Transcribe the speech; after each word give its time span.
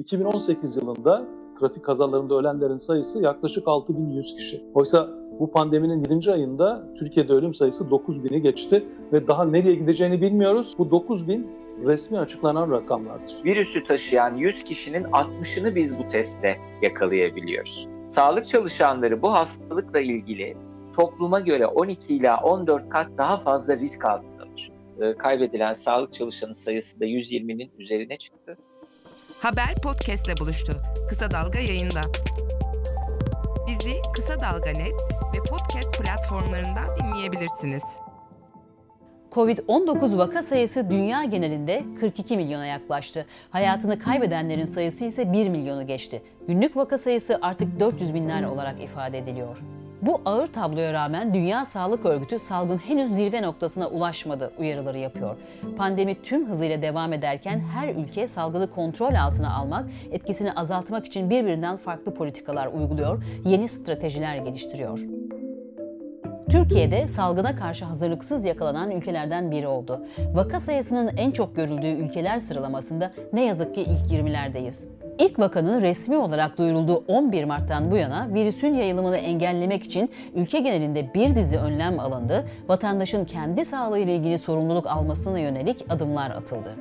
2018 0.00 0.76
yılında 0.76 1.24
trafik 1.60 1.84
kazalarında 1.84 2.34
ölenlerin 2.34 2.78
sayısı 2.78 3.22
yaklaşık 3.22 3.68
6100 3.68 4.36
kişi. 4.36 4.64
Oysa 4.74 5.08
bu 5.40 5.50
pandeminin 5.50 6.04
7. 6.10 6.32
ayında 6.32 6.84
Türkiye'de 6.98 7.32
ölüm 7.32 7.54
sayısı 7.54 7.84
9000'i 7.84 8.42
geçti 8.42 8.84
ve 9.12 9.26
daha 9.26 9.44
nereye 9.44 9.74
gideceğini 9.74 10.22
bilmiyoruz. 10.22 10.74
Bu 10.78 10.90
9000 10.90 11.50
resmi 11.84 12.18
açıklanan 12.18 12.70
rakamlardır. 12.70 13.44
Virüsü 13.44 13.84
taşıyan 13.84 14.36
100 14.36 14.64
kişinin 14.64 15.04
60'ını 15.04 15.74
biz 15.74 15.98
bu 15.98 16.08
testte 16.08 16.56
yakalayabiliyoruz. 16.82 17.88
Sağlık 18.06 18.48
çalışanları 18.48 19.22
bu 19.22 19.32
hastalıkla 19.32 20.00
ilgili 20.00 20.56
topluma 20.96 21.40
göre 21.40 21.66
12 21.66 22.14
ila 22.14 22.40
14 22.42 22.88
kat 22.88 23.08
daha 23.18 23.36
fazla 23.36 23.76
risk 23.76 24.04
altındadır. 24.04 24.70
Ee, 25.00 25.14
kaybedilen 25.14 25.72
sağlık 25.72 26.12
çalışanı 26.12 26.54
sayısı 26.54 27.00
da 27.00 27.06
120'nin 27.06 27.70
üzerine 27.78 28.16
çıktı. 28.18 28.56
Haber 29.40 29.74
podcastle 29.82 30.36
buluştu. 30.40 30.82
Kısa 31.08 31.30
Dalga 31.30 31.58
yayında. 31.58 32.00
Bizi 33.66 33.96
Kısa 34.14 34.40
Dalga 34.40 34.70
Net 34.70 34.94
ve 35.34 35.38
podcast 35.50 35.98
platformlarından 36.02 36.86
dinleyebilirsiniz. 36.98 37.82
Covid-19 39.30 40.18
vaka 40.18 40.42
sayısı 40.42 40.90
dünya 40.90 41.24
genelinde 41.24 41.84
42 42.00 42.36
milyona 42.36 42.66
yaklaştı. 42.66 43.26
Hayatını 43.50 43.98
kaybedenlerin 43.98 44.64
sayısı 44.64 45.04
ise 45.04 45.32
1 45.32 45.48
milyonu 45.48 45.86
geçti. 45.86 46.22
Günlük 46.48 46.76
vaka 46.76 46.98
sayısı 46.98 47.38
artık 47.42 47.80
400 47.80 48.14
binler 48.14 48.42
olarak 48.42 48.82
ifade 48.82 49.18
ediliyor. 49.18 49.58
Bu 50.02 50.20
ağır 50.24 50.46
tabloya 50.46 50.92
rağmen 50.92 51.34
Dünya 51.34 51.64
Sağlık 51.64 52.06
Örgütü 52.06 52.38
salgın 52.38 52.78
henüz 52.78 53.14
zirve 53.14 53.42
noktasına 53.42 53.88
ulaşmadı 53.88 54.52
uyarıları 54.58 54.98
yapıyor. 54.98 55.36
Pandemi 55.76 56.22
tüm 56.22 56.48
hızıyla 56.48 56.82
devam 56.82 57.12
ederken 57.12 57.60
her 57.60 57.88
ülke 57.94 58.28
salgını 58.28 58.70
kontrol 58.70 59.14
altına 59.14 59.54
almak, 59.54 59.90
etkisini 60.10 60.52
azaltmak 60.52 61.06
için 61.06 61.30
birbirinden 61.30 61.76
farklı 61.76 62.14
politikalar 62.14 62.66
uyguluyor, 62.66 63.22
yeni 63.44 63.68
stratejiler 63.68 64.36
geliştiriyor. 64.36 65.00
Türkiye'de 66.50 67.06
salgına 67.06 67.56
karşı 67.56 67.84
hazırlıksız 67.84 68.44
yakalanan 68.44 68.90
ülkelerden 68.90 69.50
biri 69.50 69.66
oldu. 69.66 70.06
Vaka 70.34 70.60
sayısının 70.60 71.10
en 71.16 71.30
çok 71.30 71.56
görüldüğü 71.56 71.86
ülkeler 71.86 72.38
sıralamasında 72.38 73.10
ne 73.32 73.44
yazık 73.44 73.74
ki 73.74 73.82
ilk 73.82 74.12
20'lerdeyiz. 74.12 74.88
İlk 75.20 75.38
vakanın 75.38 75.80
resmi 75.80 76.16
olarak 76.16 76.58
duyurulduğu 76.58 77.04
11 77.08 77.44
Mart'tan 77.44 77.90
bu 77.90 77.96
yana 77.96 78.34
virüsün 78.34 78.74
yayılımını 78.74 79.16
engellemek 79.16 79.84
için 79.84 80.10
ülke 80.34 80.60
genelinde 80.60 81.14
bir 81.14 81.34
dizi 81.34 81.58
önlem 81.58 82.00
alındı, 82.00 82.44
vatandaşın 82.68 83.24
kendi 83.24 83.64
sağlığıyla 83.64 84.12
ilgili 84.12 84.38
sorumluluk 84.38 84.86
almasına 84.86 85.38
yönelik 85.38 85.84
adımlar 85.88 86.30
atıldı. 86.30 86.74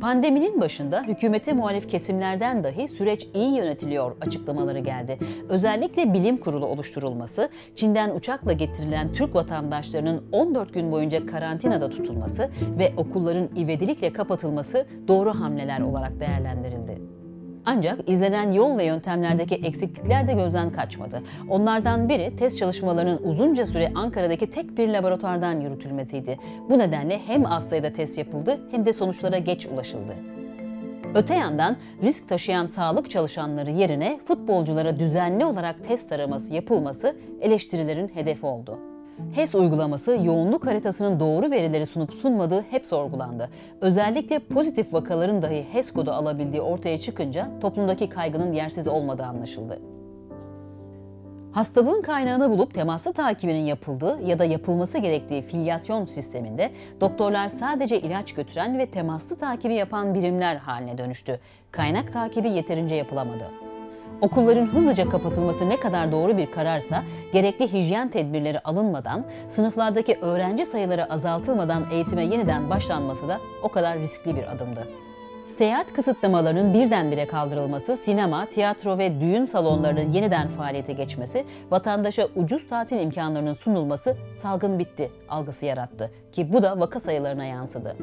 Pandeminin 0.00 0.60
başında 0.60 1.02
hükümete 1.02 1.52
muhalif 1.52 1.88
kesimlerden 1.88 2.64
dahi 2.64 2.88
süreç 2.88 3.28
iyi 3.34 3.56
yönetiliyor 3.56 4.16
açıklamaları 4.20 4.78
geldi. 4.78 5.18
Özellikle 5.48 6.12
bilim 6.12 6.36
kurulu 6.36 6.66
oluşturulması, 6.66 7.48
Çin'den 7.74 8.10
uçakla 8.10 8.52
getirilen 8.52 9.12
Türk 9.12 9.34
vatandaşlarının 9.34 10.24
14 10.32 10.74
gün 10.74 10.92
boyunca 10.92 11.26
karantinada 11.26 11.88
tutulması 11.88 12.50
ve 12.78 12.92
okulların 12.96 13.48
ivedilikle 13.56 14.12
kapatılması 14.12 14.86
doğru 15.08 15.34
hamleler 15.34 15.80
olarak 15.80 16.20
değerlendirildi. 16.20 17.13
Ancak 17.66 18.10
izlenen 18.10 18.52
yol 18.52 18.78
ve 18.78 18.84
yöntemlerdeki 18.84 19.54
eksiklikler 19.54 20.26
de 20.26 20.32
gözden 20.32 20.72
kaçmadı. 20.72 21.22
Onlardan 21.48 22.08
biri 22.08 22.36
test 22.36 22.58
çalışmalarının 22.58 23.20
uzunca 23.22 23.66
süre 23.66 23.92
Ankara'daki 23.94 24.50
tek 24.50 24.78
bir 24.78 24.88
laboratuvardan 24.88 25.60
yürütülmesiydi. 25.60 26.38
Bu 26.70 26.78
nedenle 26.78 27.18
hem 27.26 27.46
az 27.46 27.68
sayıda 27.68 27.92
test 27.92 28.18
yapıldı 28.18 28.60
hem 28.70 28.84
de 28.84 28.92
sonuçlara 28.92 29.38
geç 29.38 29.66
ulaşıldı. 29.66 30.14
Öte 31.14 31.34
yandan 31.34 31.76
risk 32.02 32.28
taşıyan 32.28 32.66
sağlık 32.66 33.10
çalışanları 33.10 33.70
yerine 33.70 34.20
futbolculara 34.24 34.98
düzenli 34.98 35.44
olarak 35.44 35.84
test 35.84 36.12
araması 36.12 36.54
yapılması 36.54 37.16
eleştirilerin 37.40 38.08
hedefi 38.08 38.46
oldu. 38.46 38.93
HES 39.32 39.54
uygulaması 39.54 40.18
yoğunluk 40.24 40.66
haritasının 40.66 41.20
doğru 41.20 41.50
verileri 41.50 41.86
sunup 41.86 42.14
sunmadığı 42.14 42.64
hep 42.70 42.86
sorgulandı. 42.86 43.50
Özellikle 43.80 44.38
pozitif 44.38 44.94
vakaların 44.94 45.42
dahi 45.42 45.66
HES 45.72 45.90
kodu 45.90 46.10
alabildiği 46.10 46.62
ortaya 46.62 47.00
çıkınca 47.00 47.48
toplumdaki 47.60 48.08
kaygının 48.08 48.52
yersiz 48.52 48.88
olmadığı 48.88 49.24
anlaşıldı. 49.24 49.80
Hastalığın 51.54 52.02
kaynağını 52.02 52.50
bulup 52.50 52.74
temaslı 52.74 53.12
takibinin 53.12 53.64
yapıldığı 53.64 54.22
ya 54.26 54.38
da 54.38 54.44
yapılması 54.44 54.98
gerektiği 54.98 55.42
filyasyon 55.42 56.04
sisteminde 56.04 56.70
doktorlar 57.00 57.48
sadece 57.48 58.00
ilaç 58.00 58.32
götüren 58.32 58.78
ve 58.78 58.86
temaslı 58.86 59.36
takibi 59.36 59.74
yapan 59.74 60.14
birimler 60.14 60.56
haline 60.56 60.98
dönüştü. 60.98 61.40
Kaynak 61.70 62.12
takibi 62.12 62.50
yeterince 62.50 62.96
yapılamadı. 62.96 63.63
Okulların 64.20 64.66
hızlıca 64.66 65.08
kapatılması 65.08 65.68
ne 65.68 65.80
kadar 65.80 66.12
doğru 66.12 66.36
bir 66.36 66.50
kararsa, 66.50 67.02
gerekli 67.32 67.72
hijyen 67.72 68.08
tedbirleri 68.08 68.60
alınmadan, 68.60 69.24
sınıflardaki 69.48 70.18
öğrenci 70.22 70.64
sayıları 70.64 71.12
azaltılmadan 71.12 71.84
eğitime 71.92 72.24
yeniden 72.24 72.70
başlanması 72.70 73.28
da 73.28 73.40
o 73.62 73.68
kadar 73.68 73.98
riskli 73.98 74.36
bir 74.36 74.52
adımdı. 74.52 74.88
Seyahat 75.46 75.92
kısıtlamalarının 75.92 76.74
birdenbire 76.74 77.26
kaldırılması, 77.26 77.96
sinema, 77.96 78.46
tiyatro 78.46 78.98
ve 78.98 79.20
düğün 79.20 79.44
salonlarının 79.44 80.10
yeniden 80.10 80.48
faaliyete 80.48 80.92
geçmesi, 80.92 81.44
vatandaşa 81.70 82.28
ucuz 82.36 82.66
tatil 82.66 83.00
imkanlarının 83.00 83.52
sunulması 83.52 84.16
salgın 84.36 84.78
bitti 84.78 85.10
algısı 85.28 85.66
yarattı 85.66 86.10
ki 86.32 86.52
bu 86.52 86.62
da 86.62 86.80
vaka 86.80 87.00
sayılarına 87.00 87.44
yansıdı. 87.44 87.96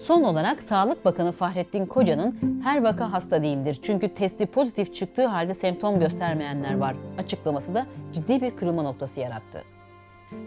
Son 0.00 0.24
olarak 0.24 0.62
Sağlık 0.62 1.04
Bakanı 1.04 1.32
Fahrettin 1.32 1.86
Koca'nın 1.86 2.60
her 2.64 2.82
vaka 2.82 3.12
hasta 3.12 3.42
değildir 3.42 3.78
çünkü 3.82 4.14
testi 4.14 4.46
pozitif 4.46 4.94
çıktığı 4.94 5.26
halde 5.26 5.54
semptom 5.54 6.00
göstermeyenler 6.00 6.78
var 6.78 6.96
açıklaması 7.18 7.74
da 7.74 7.86
ciddi 8.12 8.40
bir 8.40 8.56
kırılma 8.56 8.82
noktası 8.82 9.20
yarattı. 9.20 9.64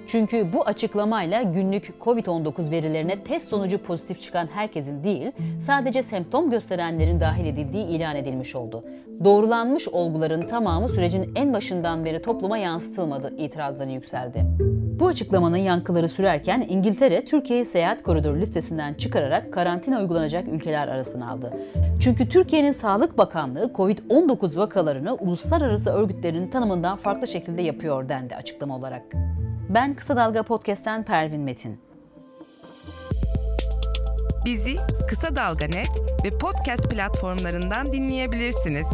Çünkü 0.07 0.53
bu 0.53 0.63
açıklamayla 0.63 1.41
günlük 1.41 1.93
COVID-19 2.01 2.71
verilerine 2.71 3.23
test 3.23 3.49
sonucu 3.49 3.77
pozitif 3.77 4.21
çıkan 4.21 4.47
herkesin 4.47 5.03
değil, 5.03 5.31
sadece 5.59 6.03
semptom 6.03 6.49
gösterenlerin 6.49 7.19
dahil 7.19 7.45
edildiği 7.45 7.85
ilan 7.85 8.15
edilmiş 8.15 8.55
oldu. 8.55 8.83
Doğrulanmış 9.23 9.87
olguların 9.87 10.47
tamamı 10.47 10.89
sürecin 10.89 11.31
en 11.35 11.53
başından 11.53 12.05
beri 12.05 12.21
topluma 12.21 12.57
yansıtılmadı 12.57 13.35
itirazları 13.37 13.91
yükseldi. 13.91 14.45
Bu 14.99 15.07
açıklamanın 15.07 15.57
yankıları 15.57 16.09
sürerken 16.09 16.65
İngiltere, 16.69 17.25
Türkiye'yi 17.25 17.65
seyahat 17.65 18.03
koridoru 18.03 18.39
listesinden 18.39 18.93
çıkararak 18.93 19.53
karantina 19.53 19.99
uygulanacak 19.99 20.47
ülkeler 20.47 20.87
arasına 20.87 21.31
aldı. 21.31 21.53
Çünkü 21.99 22.29
Türkiye'nin 22.29 22.71
Sağlık 22.71 23.17
Bakanlığı 23.17 23.71
COVID-19 23.75 24.57
vakalarını 24.57 25.15
uluslararası 25.15 25.89
örgütlerin 25.89 26.47
tanımından 26.47 26.97
farklı 26.97 27.27
şekilde 27.27 27.61
yapıyor 27.61 28.09
dendi 28.09 28.35
açıklama 28.35 28.77
olarak. 28.77 29.03
Ben 29.73 29.95
Kısa 29.95 30.15
Dalga 30.15 30.43
Podcast'ten 30.43 31.05
Pervin 31.05 31.41
Metin. 31.41 31.81
Bizi 34.45 34.75
Kısa 35.09 35.35
Dalga 35.35 35.65
Net 35.65 35.89
ve 36.25 36.37
podcast 36.37 36.89
platformlarından 36.89 37.93
dinleyebilirsiniz. 37.93 38.87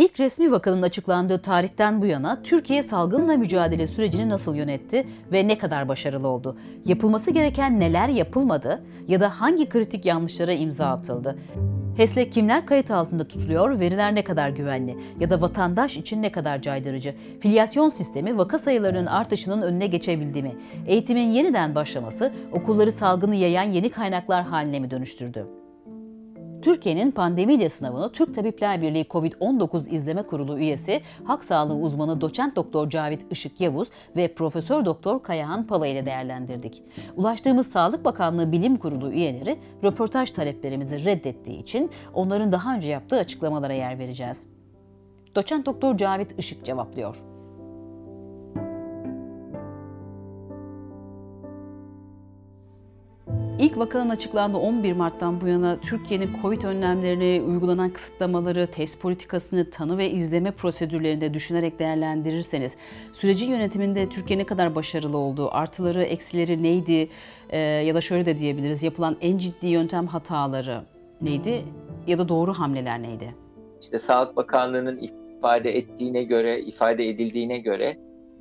İlk 0.00 0.20
resmi 0.20 0.52
vakanın 0.52 0.82
açıklandığı 0.82 1.42
tarihten 1.42 2.02
bu 2.02 2.06
yana 2.06 2.42
Türkiye 2.42 2.82
salgınla 2.82 3.36
mücadele 3.36 3.86
sürecini 3.86 4.28
nasıl 4.28 4.54
yönetti 4.54 5.06
ve 5.32 5.48
ne 5.48 5.58
kadar 5.58 5.88
başarılı 5.88 6.28
oldu? 6.28 6.58
Yapılması 6.84 7.30
gereken 7.30 7.80
neler 7.80 8.08
yapılmadı 8.08 8.82
ya 9.08 9.20
da 9.20 9.40
hangi 9.40 9.68
kritik 9.68 10.06
yanlışlara 10.06 10.52
imza 10.52 10.86
atıldı? 10.86 11.38
HES'le 11.96 12.30
kimler 12.30 12.66
kayıt 12.66 12.90
altında 12.90 13.28
tutuluyor, 13.28 13.80
veriler 13.80 14.14
ne 14.14 14.24
kadar 14.24 14.48
güvenli 14.48 14.96
ya 15.20 15.30
da 15.30 15.40
vatandaş 15.40 15.96
için 15.96 16.22
ne 16.22 16.32
kadar 16.32 16.62
caydırıcı? 16.62 17.14
Filyasyon 17.40 17.88
sistemi 17.88 18.38
vaka 18.38 18.58
sayılarının 18.58 19.06
artışının 19.06 19.62
önüne 19.62 19.86
geçebildi 19.86 20.42
mi? 20.42 20.56
Eğitimin 20.86 21.30
yeniden 21.30 21.74
başlaması 21.74 22.32
okulları 22.52 22.92
salgını 22.92 23.36
yayan 23.36 23.70
yeni 23.70 23.90
kaynaklar 23.90 24.44
haline 24.44 24.80
mi 24.80 24.90
dönüştürdü? 24.90 25.59
Türkiye'nin 26.62 27.10
pandemiyle 27.10 27.68
sınavını 27.68 28.12
Türk 28.12 28.34
Tabipler 28.34 28.82
Birliği 28.82 29.04
COVID-19 29.04 29.90
İzleme 29.90 30.22
Kurulu 30.22 30.58
üyesi, 30.58 31.00
Halk 31.24 31.44
Sağlığı 31.44 31.74
uzmanı 31.74 32.20
doçent 32.20 32.56
doktor 32.56 32.90
Cavit 32.90 33.32
Işık 33.32 33.60
Yavuz 33.60 33.88
ve 34.16 34.34
Profesör 34.34 34.84
Doktor 34.84 35.22
Kayahan 35.22 35.66
Pala 35.66 35.86
ile 35.86 36.06
değerlendirdik. 36.06 36.82
Ulaştığımız 37.16 37.66
Sağlık 37.66 38.04
Bakanlığı 38.04 38.52
Bilim 38.52 38.76
Kurulu 38.76 39.12
üyeleri 39.12 39.58
röportaj 39.84 40.30
taleplerimizi 40.30 41.04
reddettiği 41.04 41.58
için 41.62 41.90
onların 42.14 42.52
daha 42.52 42.74
önce 42.74 42.90
yaptığı 42.90 43.16
açıklamalara 43.16 43.72
yer 43.72 43.98
vereceğiz. 43.98 44.46
Doçent 45.34 45.66
Doktor 45.66 45.96
Cavit 45.96 46.38
Işık 46.38 46.64
cevaplıyor. 46.64 47.29
İlk 53.60 53.78
vakanın 53.78 54.08
açıklandığı 54.08 54.56
11 54.58 54.92
Mart'tan 54.92 55.40
bu 55.40 55.48
yana 55.48 55.80
Türkiye'nin 55.80 56.30
Covid 56.42 56.62
önlemlerini, 56.62 57.42
uygulanan 57.46 57.90
kısıtlamaları, 57.90 58.66
test 58.66 59.00
politikasını, 59.00 59.70
tanı 59.70 59.98
ve 59.98 60.10
izleme 60.10 60.50
prosedürlerini 60.50 61.20
de 61.20 61.34
düşünerek 61.34 61.78
değerlendirirseniz 61.78 62.76
sürecin 63.12 63.50
yönetiminde 63.50 64.08
Türkiye 64.08 64.38
ne 64.38 64.46
kadar 64.46 64.74
başarılı 64.74 65.18
oldu, 65.18 65.48
artıları, 65.52 66.02
eksileri 66.02 66.62
neydi 66.62 67.08
ee, 67.50 67.58
ya 67.58 67.94
da 67.94 68.00
şöyle 68.00 68.26
de 68.26 68.38
diyebiliriz 68.38 68.82
yapılan 68.82 69.16
en 69.20 69.38
ciddi 69.38 69.66
yöntem 69.66 70.06
hataları 70.06 70.82
neydi 71.22 71.64
ya 72.06 72.18
da 72.18 72.28
doğru 72.28 72.54
hamleler 72.54 73.02
neydi? 73.02 73.34
İşte 73.80 73.98
Sağlık 73.98 74.36
Bakanlığı'nın 74.36 74.98
ifade 74.98 75.76
ettiğine 75.76 76.22
göre, 76.22 76.60
ifade 76.60 77.08
edildiğine 77.08 77.58
göre 77.58 77.96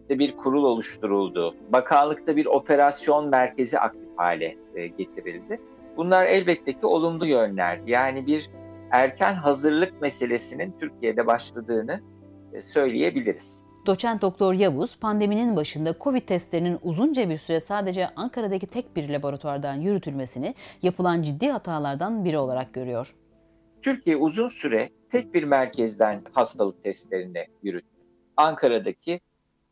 de 0.10 0.20
bir 0.20 0.36
kurul 0.38 0.64
oluşturuldu. 0.64 1.56
Bakanlıkta 1.70 2.36
bir 2.36 2.46
operasyon 2.46 3.30
merkezi 3.30 3.80
aktif 3.80 4.18
hale 4.18 4.58
e, 4.76 4.88
getirildi. 4.88 5.62
Bunlar 5.98 6.26
elbette 6.26 6.74
ki 6.74 6.86
olumlu 6.86 7.26
yönler. 7.26 7.80
Yani 7.88 8.28
bir 8.28 8.50
erken 8.92 9.34
hazırlık 9.34 10.02
meselesinin 10.02 10.76
Türkiye'de 10.80 11.28
başladığını 11.28 12.02
e, 12.54 12.62
söyleyebiliriz. 12.62 13.64
Doçent 13.86 14.22
Doktor 14.22 14.54
Yavuz, 14.54 15.00
pandeminin 15.00 15.56
başında 15.56 15.96
Covid 16.02 16.22
testlerinin 16.22 16.80
uzunca 16.84 17.30
bir 17.30 17.38
süre 17.38 17.60
sadece 17.60 18.10
Ankara'daki 18.16 18.68
tek 18.68 18.96
bir 18.96 19.10
laboratuvardan 19.10 19.74
yürütülmesini 19.74 20.56
yapılan 20.82 21.22
ciddi 21.22 21.50
hatalardan 21.50 22.26
biri 22.26 22.38
olarak 22.38 22.74
görüyor. 22.74 23.16
Türkiye 23.82 24.16
uzun 24.16 24.48
süre 24.48 24.90
tek 25.12 25.34
bir 25.34 25.44
merkezden 25.44 26.22
hastalık 26.34 26.84
testlerini 26.84 27.48
yürüttü. 27.64 27.88
Ankara'daki 28.38 29.20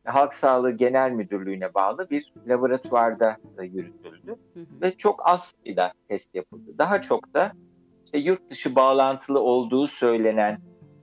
Halk 0.08 0.34
Sağlığı 0.34 0.72
Genel 0.72 1.12
Müdürlüğü'ne 1.12 1.74
bağlı 1.74 2.10
bir 2.10 2.34
laboratuvarda 2.48 3.38
yürütüldü 3.62 4.36
hı 4.54 4.60
hı. 4.60 4.66
ve 4.82 4.98
çok 4.98 5.30
az 5.30 5.54
sayıda 5.64 5.94
test 6.10 6.36
yapıldı. 6.36 6.72
Daha 6.78 7.02
çok 7.02 7.34
da 7.34 7.52
işte 8.06 8.18
yurt 8.18 8.50
dışı 8.50 8.76
bağlantılı 8.76 9.40
olduğu 9.40 9.88
söylenen 9.88 10.60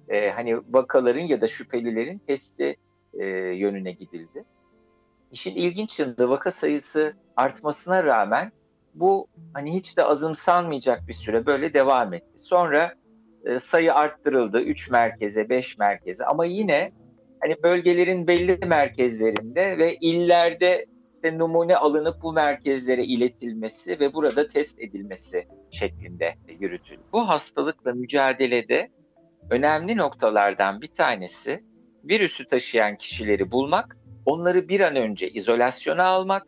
e, 0.09 0.31
hani 0.31 0.57
vakaların 0.57 1.21
ya 1.21 1.41
da 1.41 1.49
şüphelilerin 1.49 2.19
testi 2.19 2.77
e, 3.15 3.27
yönüne 3.29 3.93
gidildi. 3.93 4.45
İşin 5.31 5.55
ilginç 5.57 6.01
yanı 6.01 6.29
vaka 6.31 6.51
sayısı 6.51 7.15
artmasına 7.37 8.05
rağmen 8.05 8.53
bu 8.95 9.27
hani 9.53 9.75
hiç 9.75 9.97
de 9.97 10.05
azımsanmayacak 10.05 11.09
bir 11.09 11.13
süre 11.13 11.47
böyle 11.47 11.75
devam 11.75 12.15
etti. 12.15 12.33
Sonra 12.37 12.95
e, 13.45 13.59
sayı 13.59 13.95
arttırıldı 13.95 14.61
3 14.61 14.91
merkeze, 14.91 15.49
5 15.49 15.79
merkeze 15.79 16.25
ama 16.25 16.45
yine 16.45 16.93
hani 17.45 17.63
bölgelerin 17.63 18.27
belli 18.27 18.67
merkezlerinde 18.67 19.79
ve 19.79 19.97
illerde 20.01 20.87
işte 21.15 21.39
numune 21.39 21.77
alınıp 21.77 22.23
bu 22.23 22.33
merkezlere 22.33 23.05
iletilmesi 23.05 24.01
ve 24.01 24.15
burada 24.15 24.49
test 24.49 24.81
edilmesi 24.81 25.49
şeklinde 25.71 26.35
yürütüldü. 26.61 27.01
Bu 27.13 27.29
hastalıkla 27.29 27.93
mücadelede 27.93 28.91
önemli 29.51 29.97
noktalardan 29.97 30.81
bir 30.81 30.87
tanesi 30.95 31.65
virüsü 32.05 32.49
taşıyan 32.49 32.97
kişileri 32.97 33.51
bulmak, 33.51 33.97
onları 34.27 34.69
bir 34.69 34.81
an 34.81 34.97
önce 34.97 35.29
izolasyona 35.29 36.05
almak 36.05 36.47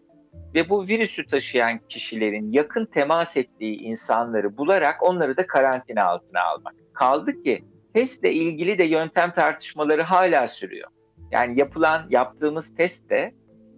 ve 0.54 0.69
bu 0.69 0.87
virüsü 0.87 1.26
taşıyan 1.26 1.81
kişilerin 1.88 2.52
yakın 2.52 2.87
temas 2.87 3.37
ettiği 3.37 3.76
insanları 3.76 4.56
bularak 4.56 5.02
onları 5.02 5.37
da 5.37 5.46
karantina 5.46 6.04
altına 6.04 6.42
almak. 6.42 6.75
Kaldı 6.92 7.42
ki 7.42 7.64
testle 7.96 8.32
ilgili 8.32 8.78
de 8.78 8.84
yöntem 8.84 9.32
tartışmaları 9.32 10.02
hala 10.02 10.48
sürüyor. 10.48 10.90
Yani 11.32 11.58
yapılan, 11.58 12.06
yaptığımız 12.10 12.75
test 12.75 13.10
de 13.10 13.34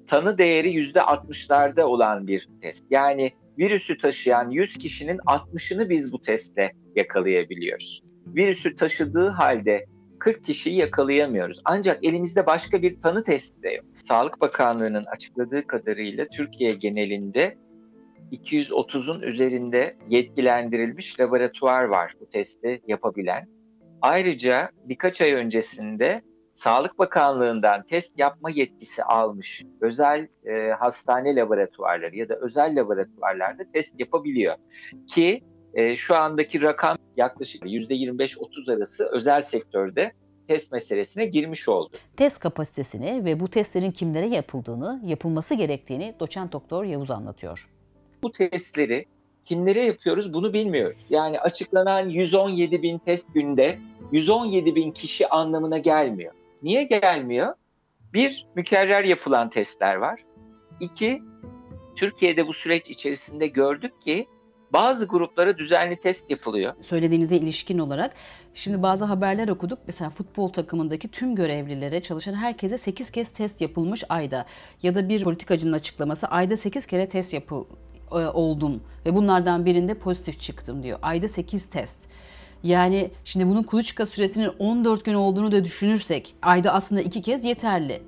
tanı 0.06 0.38
değeri 0.38 0.70
yüzde 0.70 0.99
60'larda 0.99 1.82
olan 1.82 2.26
bir 2.26 2.49
test. 2.62 2.85
Yani 2.91 3.32
virüsü 3.59 3.99
taşıyan 3.99 4.50
100 4.50 4.79
kişinin 4.79 5.19
60'ını 5.19 5.88
biz 5.88 6.12
bu 6.12 6.23
testle 6.23 6.73
yakalayabiliyoruz. 6.97 8.03
Virüsü 8.26 8.75
taşıdığı 8.76 9.29
halde 9.29 9.87
40 10.19 10.44
kişiyi 10.44 10.76
yakalayamıyoruz. 10.76 11.61
Ancak 11.64 12.05
elimizde 12.05 12.47
başka 12.47 12.82
bir 12.82 13.00
tanı 13.00 13.25
testi 13.25 13.62
de 13.62 13.71
yok. 13.71 13.85
Sağlık 14.09 14.41
Bakanlığı'nın 14.41 15.05
açıkladığı 15.05 15.67
kadarıyla 15.67 16.26
Türkiye 16.29 16.71
genelinde 16.71 17.53
230'un 18.32 19.23
üzerinde 19.23 19.97
yetkilendirilmiş 20.09 21.21
laboratuvar 21.21 21.85
var 21.85 22.14
bu 22.21 22.31
testi 22.31 22.81
yapabilen. 22.87 23.58
Ayrıca 24.03 24.71
birkaç 24.85 25.21
ay 25.21 25.33
öncesinde 25.33 26.23
Sağlık 26.55 26.99
Bakanlığı'ndan 26.99 27.83
test 27.83 28.19
yapma 28.19 28.50
yetkisi 28.50 29.05
almış 29.05 29.62
özel 29.81 30.29
e, 30.45 30.71
hastane 30.71 31.37
laboratuvarları 31.37 32.17
ya 32.17 32.29
da 32.29 32.35
özel 32.41 32.81
laboratuvarlarda 32.81 33.62
test 33.73 34.00
yapabiliyor. 34.00 34.56
Ki 35.06 35.45
e, 35.75 35.97
şu 35.97 36.15
andaki 36.15 36.62
rakam 36.62 36.97
yaklaşık 37.17 37.62
%25-30 37.62 38.77
arası 38.77 39.09
özel 39.12 39.41
sektörde 39.41 40.12
test 40.49 40.73
meselesine 40.73 41.27
girmiş 41.27 41.69
oldu. 41.69 41.97
Test 42.17 42.39
kapasitesini 42.39 43.25
ve 43.25 43.41
bu 43.41 43.49
testlerin 43.49 43.91
kimlere 43.91 44.29
yapıldığını, 44.29 45.00
yapılması 45.05 45.55
gerektiğini 45.55 46.15
doçent 46.21 46.53
doktor 46.53 46.85
Yavuz 46.85 47.11
anlatıyor. 47.11 47.69
Bu 48.23 48.33
testleri 48.33 49.06
kimlere 49.45 49.85
yapıyoruz 49.85 50.33
bunu 50.33 50.53
bilmiyoruz. 50.53 51.00
Yani 51.11 51.41
açıklanan 51.41 52.09
117 52.09 52.83
bin 52.83 52.99
test 52.99 53.35
günde 53.35 53.79
117 54.13 54.75
bin 54.75 54.93
kişi 54.93 55.29
anlamına 55.29 55.79
gelmiyor. 55.79 56.35
Niye 56.63 56.83
gelmiyor? 56.83 57.55
Bir, 58.15 58.47
mükerrer 58.55 59.05
yapılan 59.05 59.51
testler 59.51 59.95
var. 59.95 60.21
İki, 60.81 61.23
Türkiye'de 61.97 62.47
bu 62.47 62.53
süreç 62.53 62.91
içerisinde 62.91 63.47
gördük 63.47 64.03
ki 64.03 64.27
bazı 64.73 65.07
gruplara 65.07 65.59
düzenli 65.59 65.97
test 65.97 66.31
yapılıyor. 66.31 66.75
Söylediğinize 66.83 67.37
ilişkin 67.37 67.79
olarak 67.79 68.15
şimdi 68.55 68.83
bazı 68.83 69.05
haberler 69.05 69.49
okuduk. 69.49 69.79
Mesela 69.87 70.11
futbol 70.11 70.49
takımındaki 70.49 71.09
tüm 71.09 71.35
görevlilere, 71.35 72.03
çalışan 72.03 72.35
herkese 72.35 72.79
8 72.79 73.11
kez 73.11 73.31
test 73.31 73.61
yapılmış 73.61 74.05
ayda. 74.09 74.47
Ya 74.83 74.95
da 74.95 75.09
bir 75.09 75.25
politikacının 75.25 75.73
açıklaması 75.73 76.27
ayda 76.27 76.57
8 76.57 76.87
kere 76.87 77.09
test 77.09 77.35
yapıl 77.35 77.65
e, 78.13 78.15
oldum 78.15 78.83
ve 79.07 79.15
bunlardan 79.15 79.67
birinde 79.67 79.95
pozitif 79.95 80.41
çıktım 80.41 80.83
diyor. 80.83 80.99
Ayda 81.03 81.29
8 81.29 81.71
test. 81.71 82.11
Yani 82.63 83.11
şimdi 83.25 83.47
bunun 83.47 83.63
kuluçka 83.63 84.07
süresinin 84.07 84.51
14 84.59 85.05
gün 85.05 85.15
olduğunu 85.15 85.53
da 85.53 85.65
düşünürsek 85.65 86.37
ayda 86.43 86.73
aslında 86.73 87.01
iki 87.01 87.23
kez 87.23 87.45
yeterli. 87.45 88.03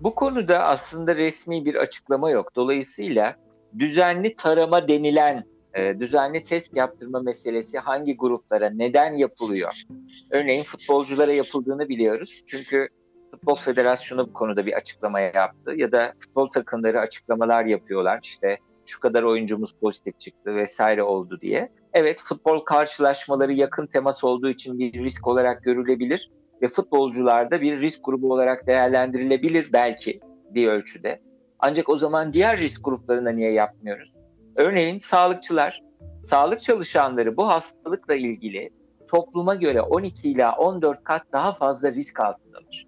Bu 0.00 0.14
konuda 0.14 0.64
aslında 0.64 1.16
resmi 1.16 1.64
bir 1.64 1.74
açıklama 1.74 2.30
yok. 2.30 2.56
Dolayısıyla 2.56 3.36
düzenli 3.78 4.36
tarama 4.36 4.88
denilen 4.88 5.44
e, 5.74 6.00
düzenli 6.00 6.44
test 6.44 6.76
yaptırma 6.76 7.20
meselesi 7.20 7.78
hangi 7.78 8.16
gruplara 8.16 8.70
neden 8.70 9.16
yapılıyor? 9.16 9.82
Örneğin 10.30 10.62
futbolculara 10.62 11.32
yapıldığını 11.32 11.88
biliyoruz. 11.88 12.42
Çünkü 12.46 12.88
Futbol 13.30 13.56
Federasyonu 13.56 14.28
bu 14.28 14.32
konuda 14.32 14.66
bir 14.66 14.72
açıklama 14.72 15.20
yaptı 15.20 15.74
ya 15.76 15.92
da 15.92 16.12
futbol 16.18 16.50
takımları 16.50 17.00
açıklamalar 17.00 17.64
yapıyorlar. 17.64 18.20
İşte 18.22 18.58
şu 18.86 19.00
kadar 19.00 19.22
oyuncumuz 19.22 19.72
pozitif 19.72 20.20
çıktı 20.20 20.56
vesaire 20.56 21.02
oldu 21.02 21.38
diye. 21.40 21.72
Evet 21.96 22.22
futbol 22.24 22.60
karşılaşmaları 22.60 23.52
yakın 23.52 23.86
temas 23.86 24.24
olduğu 24.24 24.48
için 24.48 24.78
bir 24.78 24.92
risk 24.92 25.26
olarak 25.26 25.62
görülebilir 25.62 26.30
ve 26.62 26.68
futbolcularda 26.68 27.60
bir 27.60 27.80
risk 27.80 28.04
grubu 28.04 28.32
olarak 28.32 28.66
değerlendirilebilir 28.66 29.72
belki 29.72 30.20
bir 30.50 30.68
ölçüde. 30.68 31.20
Ancak 31.58 31.88
o 31.88 31.98
zaman 31.98 32.32
diğer 32.32 32.58
risk 32.58 32.84
gruplarına 32.84 33.30
niye 33.30 33.52
yapmıyoruz? 33.52 34.12
Örneğin 34.56 34.98
sağlıkçılar, 34.98 35.82
sağlık 36.22 36.62
çalışanları 36.62 37.36
bu 37.36 37.48
hastalıkla 37.48 38.14
ilgili 38.14 38.70
topluma 39.08 39.54
göre 39.54 39.82
12 39.82 40.30
ila 40.30 40.56
14 40.56 41.04
kat 41.04 41.22
daha 41.32 41.52
fazla 41.52 41.92
risk 41.92 42.20
altındadır. 42.20 42.86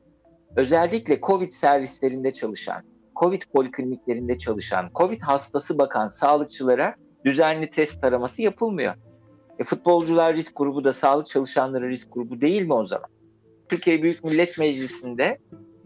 Özellikle 0.57 1.21
COVID 1.21 1.53
servislerinde 1.53 2.33
çalışan, 2.33 2.83
COVID 3.17 3.43
polikliniklerinde 3.53 4.38
çalışan, 4.38 4.91
COVID 4.95 5.21
hastası 5.21 5.79
bakan 5.79 6.09
sağlıkçılara 6.09 6.95
düzenli 7.28 7.70
test 7.70 8.02
taraması 8.02 8.42
yapılmıyor. 8.42 8.94
E, 9.58 9.64
futbolcular 9.64 10.37
risk 10.37 10.56
grubu 10.56 10.85
da 10.85 10.92
sağlık 10.92 11.26
çalışanları 11.26 11.88
risk 11.88 12.12
grubu 12.12 12.40
değil 12.40 12.62
mi 12.62 12.73
o 12.73 12.85
zaman? 12.85 13.08
Türkiye 13.68 14.02
Büyük 14.02 14.25
Millet 14.25 14.58
Meclisi'nde 14.58 15.38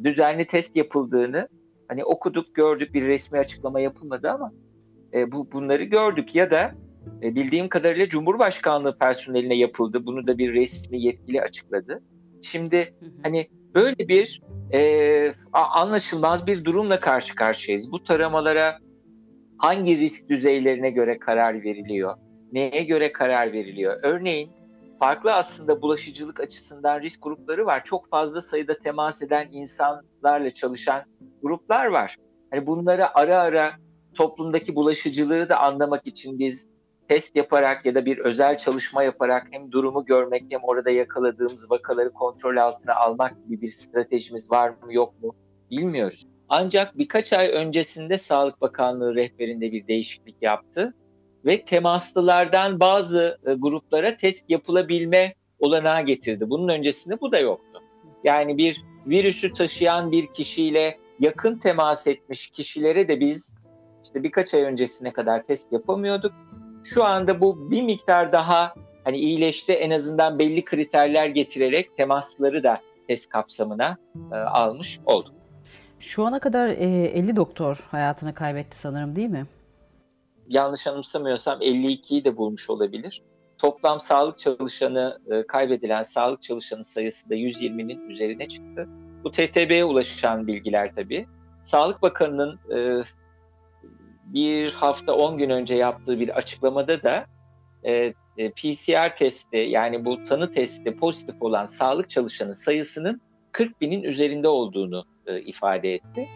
düzenli 0.04 0.46
test 0.46 0.76
yapıldığını 0.76 1.49
hani 1.88 2.04
okuduk, 2.04 2.54
gördük 2.54 2.94
bir 2.94 3.02
resmi 3.02 3.38
açıklama 3.38 3.80
yapılmadı 3.80 4.30
ama 4.30 4.52
e, 5.14 5.32
bu 5.32 5.52
bunları 5.52 5.84
gördük 5.84 6.34
ya 6.34 6.50
da 6.50 6.75
e, 7.22 7.34
bildiğim 7.34 7.68
kadarıyla 7.68 8.08
Cumhurbaşkanlığı 8.08 8.99
personeline 8.99 9.54
yapıldı. 9.54 10.06
Bunu 10.06 10.26
da 10.26 10.38
bir 10.38 10.54
resmi 10.54 11.02
yetkili 11.02 11.42
açıkladı. 11.42 12.02
Şimdi 12.42 12.94
hani 13.22 13.46
böyle 13.75 14.08
bir 14.08 14.42
e, 14.72 15.34
anlaşılmaz 15.52 16.46
bir 16.46 16.64
durumla 16.64 17.00
karşı 17.00 17.34
karşıyayız. 17.34 17.92
Bu 17.92 18.04
taramalara 18.04 18.78
hangi 19.62 19.99
risk 19.99 20.28
düzeylerine 20.28 20.90
göre 20.90 21.19
karar 21.19 21.54
veriliyor? 21.62 22.16
Neye 22.52 22.85
göre 22.85 23.12
karar 23.12 23.52
veriliyor? 23.52 23.95
Örneğin 24.02 24.50
farklı 24.99 25.33
aslında 25.33 25.83
bulaşıcılık 25.83 26.40
açısından 26.40 27.00
risk 27.00 27.23
grupları 27.23 27.66
var. 27.66 27.85
Çok 27.85 28.11
fazla 28.11 28.42
sayıda 28.42 28.78
temas 28.78 29.23
eden 29.23 29.49
insanlarla 29.52 30.54
çalışan 30.54 31.02
gruplar 31.42 31.87
var. 31.87 32.16
Hani 32.50 32.66
bunları 32.66 33.19
ara 33.19 33.38
ara 33.38 33.73
toplumdaki 34.14 34.76
bulaşıcılığı 34.76 35.49
da 35.49 35.61
anlamak 35.61 36.07
için 36.07 36.38
biz 36.38 36.66
test 37.09 37.37
yaparak 37.37 37.87
ya 37.87 37.95
da 37.95 38.04
bir 38.04 38.19
özel 38.19 38.59
çalışma 38.59 39.02
yaparak 39.02 39.47
hem 39.50 39.73
durumu 39.73 40.04
görmek 40.04 40.45
hem 40.50 40.61
orada 40.62 40.90
yakaladığımız 40.90 41.71
vakaları 41.71 42.12
kontrol 42.12 42.57
altına 42.57 42.95
almak 42.95 43.45
gibi 43.45 43.61
bir 43.61 43.71
stratejimiz 43.71 44.50
var 44.50 44.69
mı 44.69 44.95
yok 44.95 45.23
mu 45.23 45.35
bilmiyoruz. 45.71 46.32
Ancak 46.54 46.99
birkaç 46.99 47.32
ay 47.32 47.49
öncesinde 47.49 48.18
Sağlık 48.18 48.61
Bakanlığı 48.61 49.14
rehberinde 49.14 49.73
bir 49.73 49.87
değişiklik 49.87 50.37
yaptı 50.42 50.94
ve 51.44 51.64
temaslılardan 51.64 52.80
bazı 52.80 53.38
e, 53.47 53.52
gruplara 53.52 54.16
test 54.16 54.50
yapılabilme 54.50 55.35
olanağı 55.59 56.02
getirdi. 56.02 56.50
Bunun 56.50 56.68
öncesinde 56.68 57.21
bu 57.21 57.32
da 57.32 57.38
yoktu. 57.38 57.80
Yani 58.25 58.59
bir 58.59 58.85
virüsü 59.06 59.52
taşıyan 59.52 60.12
bir 60.12 60.26
kişiyle 60.26 60.99
yakın 61.21 61.59
temas 61.59 62.06
etmiş 62.06 62.50
kişilere 62.50 63.09
de 63.09 63.21
biz 63.21 63.54
işte 64.04 64.23
birkaç 64.23 64.54
ay 64.54 64.62
öncesine 64.62 65.11
kadar 65.11 65.47
test 65.47 65.73
yapamıyorduk. 65.73 66.32
Şu 66.85 67.04
anda 67.04 67.40
bu 67.40 67.71
bir 67.71 67.82
miktar 67.82 68.32
daha 68.32 68.75
hani 69.04 69.18
iyileşti 69.18 69.73
en 69.73 69.90
azından 69.90 70.38
belli 70.38 70.64
kriterler 70.64 71.26
getirerek 71.26 71.97
temasları 71.97 72.62
da 72.62 72.80
test 73.09 73.28
kapsamına 73.28 73.97
e, 74.32 74.35
almış 74.37 75.00
olduk. 75.04 75.41
Şu 76.02 76.26
ana 76.26 76.38
kadar 76.38 76.68
e, 76.68 76.75
50 77.04 77.37
doktor 77.37 77.85
hayatını 77.90 78.35
kaybetti 78.35 78.78
sanırım 78.78 79.16
değil 79.16 79.28
mi? 79.28 79.47
Yanlış 80.49 80.87
anımsamıyorsam 80.87 81.61
52'yi 81.61 82.25
de 82.25 82.37
bulmuş 82.37 82.71
olabilir. 82.71 83.23
Toplam 83.59 84.00
sağlık 84.00 84.38
çalışanı 84.38 85.18
e, 85.30 85.47
kaybedilen 85.47 86.02
sağlık 86.02 86.42
çalışanı 86.42 86.85
sayısı 86.85 87.30
da 87.30 87.35
120'nin 87.35 88.09
üzerine 88.09 88.49
çıktı. 88.49 88.88
Bu 89.25 89.30
TTB'ye 89.30 89.85
ulaşan 89.85 90.47
bilgiler 90.47 90.94
tabii. 90.94 91.26
Sağlık 91.61 92.02
Bakanı'nın 92.02 92.59
e, 92.76 93.04
bir 94.25 94.73
hafta 94.73 95.14
10 95.14 95.38
gün 95.38 95.50
önce 95.50 95.75
yaptığı 95.75 96.21
bir 96.21 96.28
açıklamada 96.28 97.02
da 97.02 97.26
e, 97.85 98.14
e 98.37 98.50
PCR 98.50 99.16
testi 99.16 99.56
yani 99.56 100.04
bu 100.04 100.25
tanı 100.25 100.52
testi 100.52 100.97
pozitif 100.97 101.42
olan 101.42 101.66
sağlık 101.66 102.11
çalışanı 102.11 102.54
sayısının 102.54 103.21
40 103.52 103.80
binin 103.80 104.02
üzerinde 104.02 104.49
olduğunu 104.49 105.12
e, 105.26 105.41
ifade 105.41 105.95
etti. 105.95 106.29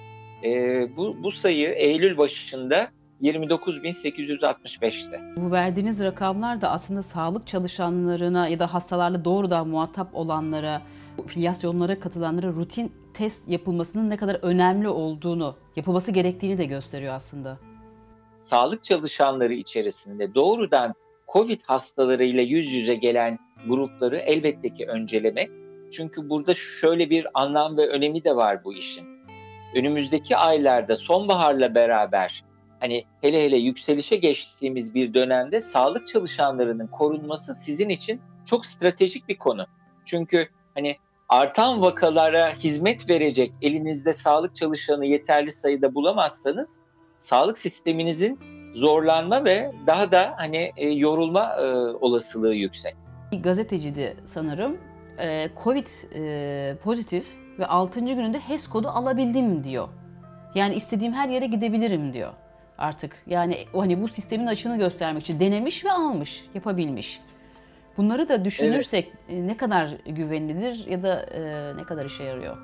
E, 0.45 0.97
bu, 0.97 1.17
bu 1.23 1.33
sayı 1.33 1.69
Eylül 1.69 2.19
başında 2.19 2.89
29.865'te. 3.23 5.21
Bu 5.37 5.53
verdiğiniz 5.53 6.01
rakamlar 6.01 6.61
da 6.61 6.71
aslında 6.71 7.03
sağlık 7.03 7.47
çalışanlarına 7.47 8.49
ya 8.49 8.59
da 8.59 8.75
hastalarla 8.75 9.25
doğrudan 9.25 9.69
muhatap 9.69 10.15
olanlara, 10.15 10.83
filyasyonlara 11.27 11.99
katılanlara 11.99 12.49
rutin 12.49 12.93
test 13.15 13.49
yapılmasının 13.49 14.11
ne 14.11 14.17
kadar 14.17 14.39
önemli 14.43 14.89
olduğunu, 14.89 15.57
yapılması 15.77 16.13
gerektiğini 16.13 16.59
de 16.59 16.65
gösteriyor 16.65 17.15
aslında. 17.15 17.59
Sağlık 18.39 18.85
çalışanları 18.85 19.55
içerisinde 19.55 20.35
doğrudan 20.35 20.95
COVID 21.33 21.61
hastalarıyla 21.63 22.43
yüz 22.43 22.73
yüze 22.73 22.95
gelen 22.95 23.39
grupları 23.69 24.17
elbette 24.17 24.75
ki 24.75 24.87
öncelemek. 24.87 25.51
Çünkü 25.93 26.31
burada 26.31 26.55
şöyle 26.55 27.11
bir 27.11 27.27
anlam 27.35 27.77
ve 27.77 27.89
önemi 27.89 28.25
de 28.25 28.37
var 28.37 28.65
bu 28.65 28.75
işin. 28.75 29.07
Önümüzdeki 29.75 30.37
aylarda 30.37 30.97
sonbaharla 30.97 31.75
beraber 31.75 32.45
hani 32.81 33.05
hele 33.21 33.45
hele 33.45 33.57
yükselişe 33.57 34.17
geçtiğimiz 34.17 34.95
bir 34.95 35.15
dönemde 35.15 35.61
sağlık 35.61 36.07
çalışanlarının 36.07 36.87
korunması 36.87 37.55
sizin 37.55 37.89
için 37.89 38.21
çok 38.45 38.67
stratejik 38.67 39.29
bir 39.29 39.39
konu. 39.39 39.67
Çünkü 40.05 40.49
hani 40.75 40.97
artan 41.29 41.83
vakalara 41.83 42.55
hizmet 42.55 43.09
verecek 43.09 43.53
elinizde 43.63 44.13
sağlık 44.13 44.55
çalışanı 44.55 45.07
yeterli 45.07 45.53
sayıda 45.53 45.95
bulamazsanız 45.95 46.81
sağlık 47.19 47.59
sisteminizin 47.59 48.41
zorlanma 48.75 49.45
ve 49.45 49.73
daha 49.87 50.13
da 50.13 50.35
hani 50.37 50.73
e, 50.77 50.89
yorulma 50.89 51.57
e, 51.61 51.65
olasılığı 52.01 52.55
yüksek. 52.55 52.97
Bir 53.33 53.43
gazeteciydi 53.43 54.17
sanırım. 54.25 54.79
E, 55.19 55.51
Covid 55.65 55.87
e, 56.15 56.77
pozitif 56.85 57.37
ve 57.59 57.67
6. 57.67 58.01
gününde 58.01 58.39
HES 58.39 58.69
kodu 58.69 58.89
alabildim 58.89 59.65
diyor. 59.65 59.89
Yani 60.55 60.75
istediğim 60.75 61.13
her 61.13 61.29
yere 61.29 61.47
gidebilirim 61.47 62.13
diyor 62.13 62.33
artık. 62.79 63.23
Yani 63.27 63.57
hani 63.75 64.03
bu 64.03 64.09
sistemin 64.09 64.47
açığını 64.47 64.79
göstermek 64.79 65.23
için 65.23 65.41
denemiş 65.41 65.85
ve 65.85 65.93
almış, 65.93 66.45
yapabilmiş. 66.55 67.21
Bunları 67.97 68.29
da 68.29 68.45
düşünürsek 68.45 69.13
evet. 69.29 69.45
ne 69.45 69.57
kadar 69.57 69.91
güvenilir 70.07 70.87
ya 70.87 71.03
da 71.03 71.23
e, 71.23 71.73
ne 71.77 71.85
kadar 71.85 72.05
işe 72.05 72.25
yarıyor? 72.25 72.57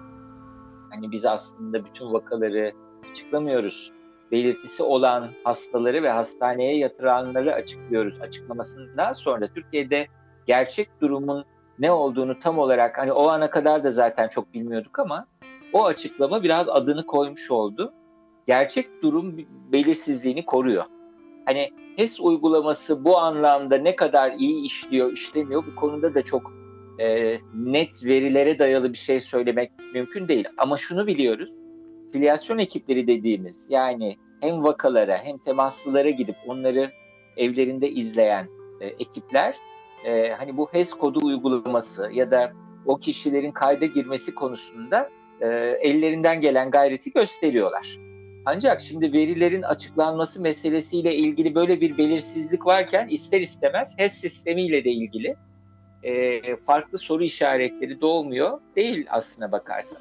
Hani 0.90 1.12
biz 1.12 1.26
aslında 1.26 1.85
bütün 1.85 2.12
vakaları 2.12 2.73
açıklamıyoruz. 3.11 3.92
Belirtisi 4.32 4.82
olan 4.82 5.30
hastaları 5.44 6.02
ve 6.02 6.11
hastaneye 6.11 6.78
yatıranları 6.78 7.54
açıklıyoruz. 7.54 8.21
Açıklamasından 8.21 9.12
sonra 9.12 9.49
Türkiye'de 9.49 10.06
gerçek 10.47 11.00
durumun 11.00 11.44
ne 11.79 11.93
olduğunu 11.93 12.38
tam 12.38 12.59
olarak 12.59 12.99
hani 12.99 13.12
o 13.12 13.29
ana 13.29 13.50
kadar 13.50 13.85
da 13.85 13.93
zaten 13.93 14.29
çok 14.29 14.55
bilmiyorduk 14.55 14.99
ama 14.99 15.26
o 15.73 15.85
açıklama 15.85 16.43
biraz 16.43 16.69
adını 16.69 17.07
koymuş 17.07 17.50
oldu 17.50 17.93
gerçek 18.47 19.02
durum 19.02 19.37
belirsizliğini 19.73 20.45
koruyor. 20.45 20.85
Hani 21.47 21.71
HES 21.97 22.21
uygulaması 22.21 23.05
bu 23.05 23.19
anlamda 23.19 23.79
ne 23.79 23.97
kadar 23.97 24.33
iyi 24.33 24.64
işliyor, 24.64 25.12
işlemiyor 25.12 25.67
bu 25.67 25.75
konuda 25.75 26.14
da 26.14 26.23
çok 26.23 26.52
e, 26.99 27.38
net 27.55 28.05
verilere 28.05 28.59
dayalı 28.59 28.93
bir 28.93 28.99
şey 28.99 29.21
söylemek 29.21 29.73
mümkün 29.95 30.29
değil. 30.29 30.49
Ama 30.59 30.76
şunu 30.76 31.07
biliyoruz, 31.07 31.52
filyasyon 32.12 32.59
ekipleri 32.59 33.07
dediğimiz 33.07 33.67
yani 33.71 34.17
hem 34.41 34.64
vakalara 34.64 35.19
hem 35.19 35.38
temaslılara 35.38 36.11
gidip 36.11 36.37
onları 36.47 36.91
evlerinde 37.37 37.91
izleyen 37.91 38.49
e, 38.81 38.87
ekipler 38.87 39.57
e, 40.04 40.32
hani 40.38 40.56
bu 40.56 40.68
HES 40.73 40.94
kodu 40.94 41.21
uygulaması 41.23 42.11
ya 42.12 42.30
da 42.30 42.52
o 42.87 42.97
kişilerin 42.97 43.52
kayda 43.52 43.87
girmesi 43.87 44.35
konusunda 44.35 45.11
e, 45.40 45.47
ellerinden 45.80 46.40
gelen 46.40 46.71
gayreti 46.71 47.12
gösteriyorlar. 47.12 47.99
Ancak 48.44 48.80
şimdi 48.80 49.12
verilerin 49.12 49.62
açıklanması 49.62 50.42
meselesiyle 50.42 51.14
ilgili 51.14 51.54
böyle 51.54 51.80
bir 51.80 51.99
belirsizlik 51.99 52.66
varken 52.66 53.09
ister 53.09 53.40
istemez 53.40 53.94
HES 53.99 54.12
sistemiyle 54.12 54.85
de 54.85 54.90
ilgili 54.90 55.37
e, 56.02 56.40
farklı 56.56 56.99
soru 56.99 57.25
işaretleri 57.25 58.00
doğmuyor 58.00 58.61
değil 58.76 59.06
aslına 59.11 59.52
bakarsan. 59.52 59.99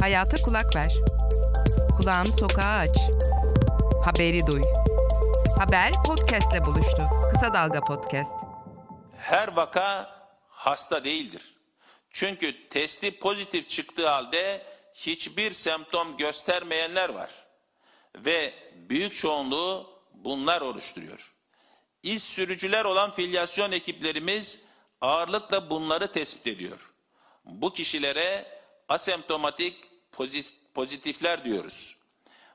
Hayata 0.00 0.36
kulak 0.44 0.76
ver. 0.76 0.94
Kulağını 1.96 2.32
sokağa 2.32 2.78
aç. 2.78 2.98
Haberi 4.04 4.46
duy. 4.46 4.62
Haber 5.58 5.92
podcastle 6.06 6.66
buluştu. 6.66 7.02
Kısa 7.32 7.54
Dalga 7.54 7.80
Podcast. 7.80 8.47
Her 9.28 9.48
vaka 9.48 10.18
hasta 10.48 11.04
değildir. 11.04 11.54
Çünkü 12.10 12.68
testi 12.68 13.18
pozitif 13.18 13.68
çıktığı 13.68 14.08
halde 14.08 14.66
hiçbir 14.94 15.50
semptom 15.50 16.16
göstermeyenler 16.16 17.08
var 17.08 17.30
ve 18.14 18.54
büyük 18.74 19.16
çoğunluğu 19.16 20.00
bunlar 20.14 20.60
oluşturuyor. 20.60 21.34
İz 22.02 22.22
sürücüler 22.22 22.84
olan 22.84 23.14
filyasyon 23.14 23.72
ekiplerimiz 23.72 24.60
ağırlıkla 25.00 25.70
bunları 25.70 26.12
tespit 26.12 26.46
ediyor. 26.46 26.92
Bu 27.44 27.72
kişilere 27.72 28.60
asemptomatik 28.88 29.76
pozitifler 30.74 31.44
diyoruz. 31.44 31.96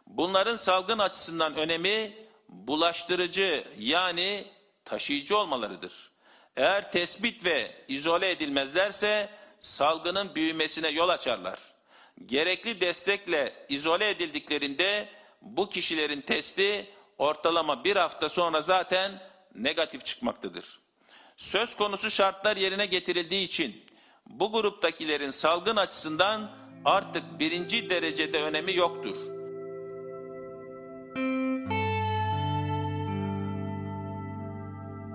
Bunların 0.07 0.55
salgın 0.55 0.99
açısından 0.99 1.55
önemi 1.55 2.27
bulaştırıcı 2.49 3.67
yani 3.77 4.47
taşıyıcı 4.85 5.37
olmalarıdır. 5.37 6.12
Eğer 6.57 6.91
tespit 6.91 7.45
ve 7.45 7.71
izole 7.87 8.31
edilmezlerse 8.31 9.29
salgının 9.61 10.35
büyümesine 10.35 10.89
yol 10.89 11.09
açarlar. 11.09 11.59
Gerekli 12.25 12.81
destekle 12.81 13.53
izole 13.69 14.09
edildiklerinde 14.09 15.09
bu 15.41 15.69
kişilerin 15.69 16.21
testi 16.21 16.87
ortalama 17.17 17.83
bir 17.83 17.95
hafta 17.95 18.29
sonra 18.29 18.61
zaten 18.61 19.23
negatif 19.55 20.05
çıkmaktadır. 20.05 20.79
Söz 21.37 21.75
konusu 21.75 22.11
şartlar 22.11 22.57
yerine 22.57 22.85
getirildiği 22.85 23.47
için 23.47 23.85
bu 24.27 24.51
gruptakilerin 24.51 25.29
salgın 25.29 25.75
açısından 25.75 26.51
artık 26.85 27.39
birinci 27.39 27.89
derecede 27.89 28.43
önemi 28.43 28.75
yoktur. 28.75 29.32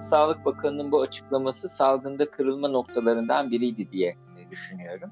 Sağlık 0.08 0.44
Bakanı'nın 0.44 0.92
bu 0.92 1.02
açıklaması 1.02 1.68
salgında 1.68 2.30
kırılma 2.30 2.68
noktalarından 2.68 3.50
biriydi 3.50 3.92
diye 3.92 4.16
düşünüyorum. 4.50 5.10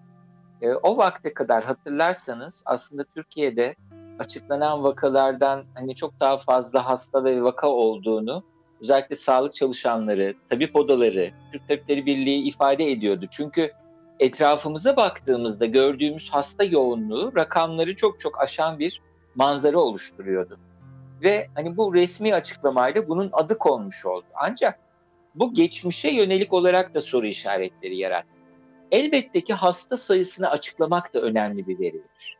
E, 0.62 0.72
o 0.72 0.96
vakte 0.96 1.34
kadar 1.34 1.64
hatırlarsanız 1.64 2.62
aslında 2.66 3.04
Türkiye'de 3.04 3.74
açıklanan 4.18 4.84
vakalardan 4.84 5.64
hani 5.74 5.94
çok 5.94 6.20
daha 6.20 6.38
fazla 6.38 6.86
hasta 6.86 7.24
ve 7.24 7.42
vaka 7.42 7.68
olduğunu 7.68 8.44
özellikle 8.80 9.16
sağlık 9.16 9.54
çalışanları, 9.54 10.34
tabip 10.50 10.76
odaları, 10.76 11.30
Türk 11.52 11.68
Tabipleri 11.68 12.06
Birliği 12.06 12.42
ifade 12.48 12.90
ediyordu. 12.90 13.26
Çünkü 13.30 13.72
etrafımıza 14.18 14.96
baktığımızda 14.96 15.66
gördüğümüz 15.66 16.30
hasta 16.30 16.64
yoğunluğu 16.64 17.32
rakamları 17.36 17.96
çok 17.96 18.20
çok 18.20 18.40
aşan 18.40 18.78
bir 18.78 19.02
manzara 19.34 19.78
oluşturuyordu. 19.78 20.58
ve 21.22 21.48
hani 21.54 21.76
bu 21.76 21.94
resmi 21.94 22.34
açıklamayla 22.34 23.08
bunun 23.08 23.30
adı 23.32 23.58
konmuş 23.58 24.06
oldu. 24.06 24.24
Ancak 24.34 24.85
bu 25.38 25.54
geçmişe 25.54 26.08
yönelik 26.08 26.52
olarak 26.52 26.94
da 26.94 27.00
soru 27.00 27.26
işaretleri 27.26 27.96
yarattı. 27.96 28.28
Elbette 28.90 29.40
ki 29.40 29.54
hasta 29.54 29.96
sayısını 29.96 30.50
açıklamak 30.50 31.14
da 31.14 31.20
önemli 31.20 31.66
bir 31.66 31.78
veridir. 31.78 32.38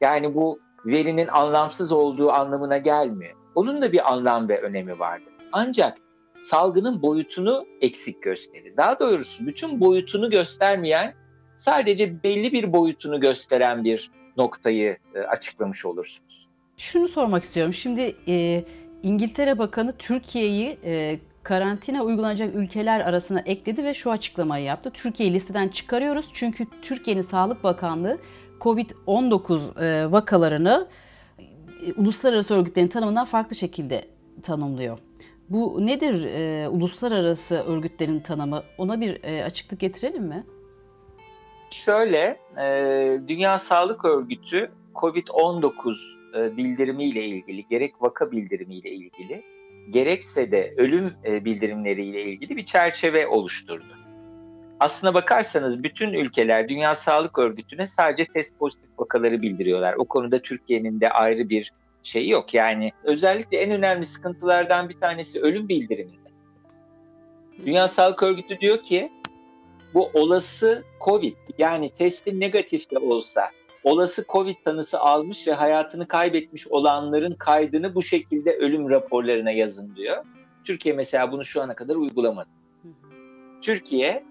Yani 0.00 0.34
bu 0.34 0.60
verinin 0.86 1.28
anlamsız 1.28 1.92
olduğu 1.92 2.30
anlamına 2.30 2.78
gelmiyor. 2.78 3.34
Onun 3.54 3.82
da 3.82 3.92
bir 3.92 4.12
anlam 4.12 4.48
ve 4.48 4.60
önemi 4.60 4.98
vardır. 4.98 5.32
Ancak 5.52 5.98
salgının 6.38 7.02
boyutunu 7.02 7.66
eksik 7.80 8.22
gösterir. 8.22 8.76
Daha 8.76 9.00
doğrusu 9.00 9.46
bütün 9.46 9.80
boyutunu 9.80 10.30
göstermeyen, 10.30 11.14
sadece 11.56 12.22
belli 12.22 12.52
bir 12.52 12.72
boyutunu 12.72 13.20
gösteren 13.20 13.84
bir 13.84 14.10
noktayı 14.36 14.96
e, 15.14 15.20
açıklamış 15.20 15.84
olursunuz. 15.84 16.48
Şunu 16.76 17.08
sormak 17.08 17.44
istiyorum. 17.44 17.72
Şimdi 17.74 18.16
e, 18.28 18.64
İngiltere 19.02 19.58
Bakanı 19.58 19.92
Türkiye'yi 19.92 20.78
e, 20.84 21.18
karantina 21.46 22.02
uygulanacak 22.02 22.54
ülkeler 22.54 23.00
arasına 23.00 23.40
ekledi 23.40 23.84
ve 23.84 23.94
şu 23.94 24.10
açıklamayı 24.10 24.64
yaptı. 24.64 24.90
Türkiye'yi 24.90 25.34
listeden 25.34 25.68
çıkarıyoruz 25.68 26.26
çünkü 26.32 26.66
Türkiye'nin 26.82 27.20
Sağlık 27.20 27.64
Bakanlığı 27.64 28.18
COVID-19 28.60 29.84
e, 29.84 30.12
vakalarını 30.12 30.88
e, 31.38 31.92
uluslararası 31.92 32.54
örgütlerin 32.54 32.88
tanımından 32.88 33.24
farklı 33.24 33.56
şekilde 33.56 34.04
tanımlıyor. 34.42 34.98
Bu 35.48 35.86
nedir 35.86 36.24
e, 36.24 36.68
uluslararası 36.68 37.54
örgütlerin 37.54 38.20
tanımı? 38.20 38.62
Ona 38.78 39.00
bir 39.00 39.24
e, 39.24 39.44
açıklık 39.44 39.80
getirelim 39.80 40.24
mi? 40.24 40.44
Şöyle, 41.70 42.36
e, 42.58 43.20
Dünya 43.28 43.58
Sağlık 43.58 44.04
Örgütü 44.04 44.70
COVID-19 44.94 45.96
e, 46.38 46.56
bildirimiyle 46.56 47.24
ilgili, 47.24 47.68
gerek 47.68 48.02
vaka 48.02 48.30
bildirimiyle 48.30 48.90
ilgili, 48.90 49.55
gerekse 49.90 50.50
de 50.50 50.74
ölüm 50.76 51.14
e, 51.24 51.44
bildirimleriyle 51.44 52.22
ilgili 52.22 52.56
bir 52.56 52.66
çerçeve 52.66 53.26
oluşturdu. 53.26 53.96
Aslına 54.80 55.14
bakarsanız 55.14 55.82
bütün 55.82 56.12
ülkeler 56.12 56.68
Dünya 56.68 56.96
Sağlık 56.96 57.38
Örgütü'ne 57.38 57.86
sadece 57.86 58.24
test 58.24 58.58
pozitif 58.58 58.90
vakaları 58.98 59.42
bildiriyorlar. 59.42 59.94
O 59.98 60.04
konuda 60.04 60.42
Türkiye'nin 60.42 61.00
de 61.00 61.10
ayrı 61.10 61.48
bir 61.48 61.72
şey 62.02 62.28
yok. 62.28 62.54
Yani 62.54 62.92
özellikle 63.04 63.58
en 63.58 63.70
önemli 63.70 64.06
sıkıntılardan 64.06 64.88
bir 64.88 65.00
tanesi 65.00 65.40
ölüm 65.40 65.68
bildiriminde. 65.68 66.30
Dünya 67.66 67.88
Sağlık 67.88 68.22
Örgütü 68.22 68.60
diyor 68.60 68.82
ki 68.82 69.12
bu 69.94 70.10
olası 70.14 70.84
COVID 71.04 71.34
yani 71.58 71.90
testi 71.90 72.40
negatif 72.40 72.90
de 72.90 72.98
olsa 72.98 73.50
olası 73.86 74.24
COVID 74.28 74.56
tanısı 74.64 75.00
almış 75.00 75.46
ve 75.46 75.52
hayatını 75.52 76.08
kaybetmiş 76.08 76.68
olanların 76.68 77.34
kaydını 77.34 77.94
bu 77.94 78.02
şekilde 78.02 78.56
ölüm 78.56 78.90
raporlarına 78.90 79.50
yazın 79.50 79.96
diyor. 79.96 80.24
Türkiye 80.64 80.94
mesela 80.94 81.32
bunu 81.32 81.44
şu 81.44 81.62
ana 81.62 81.74
kadar 81.74 81.94
uygulamadı. 81.94 82.48
Türkiye 83.62 84.24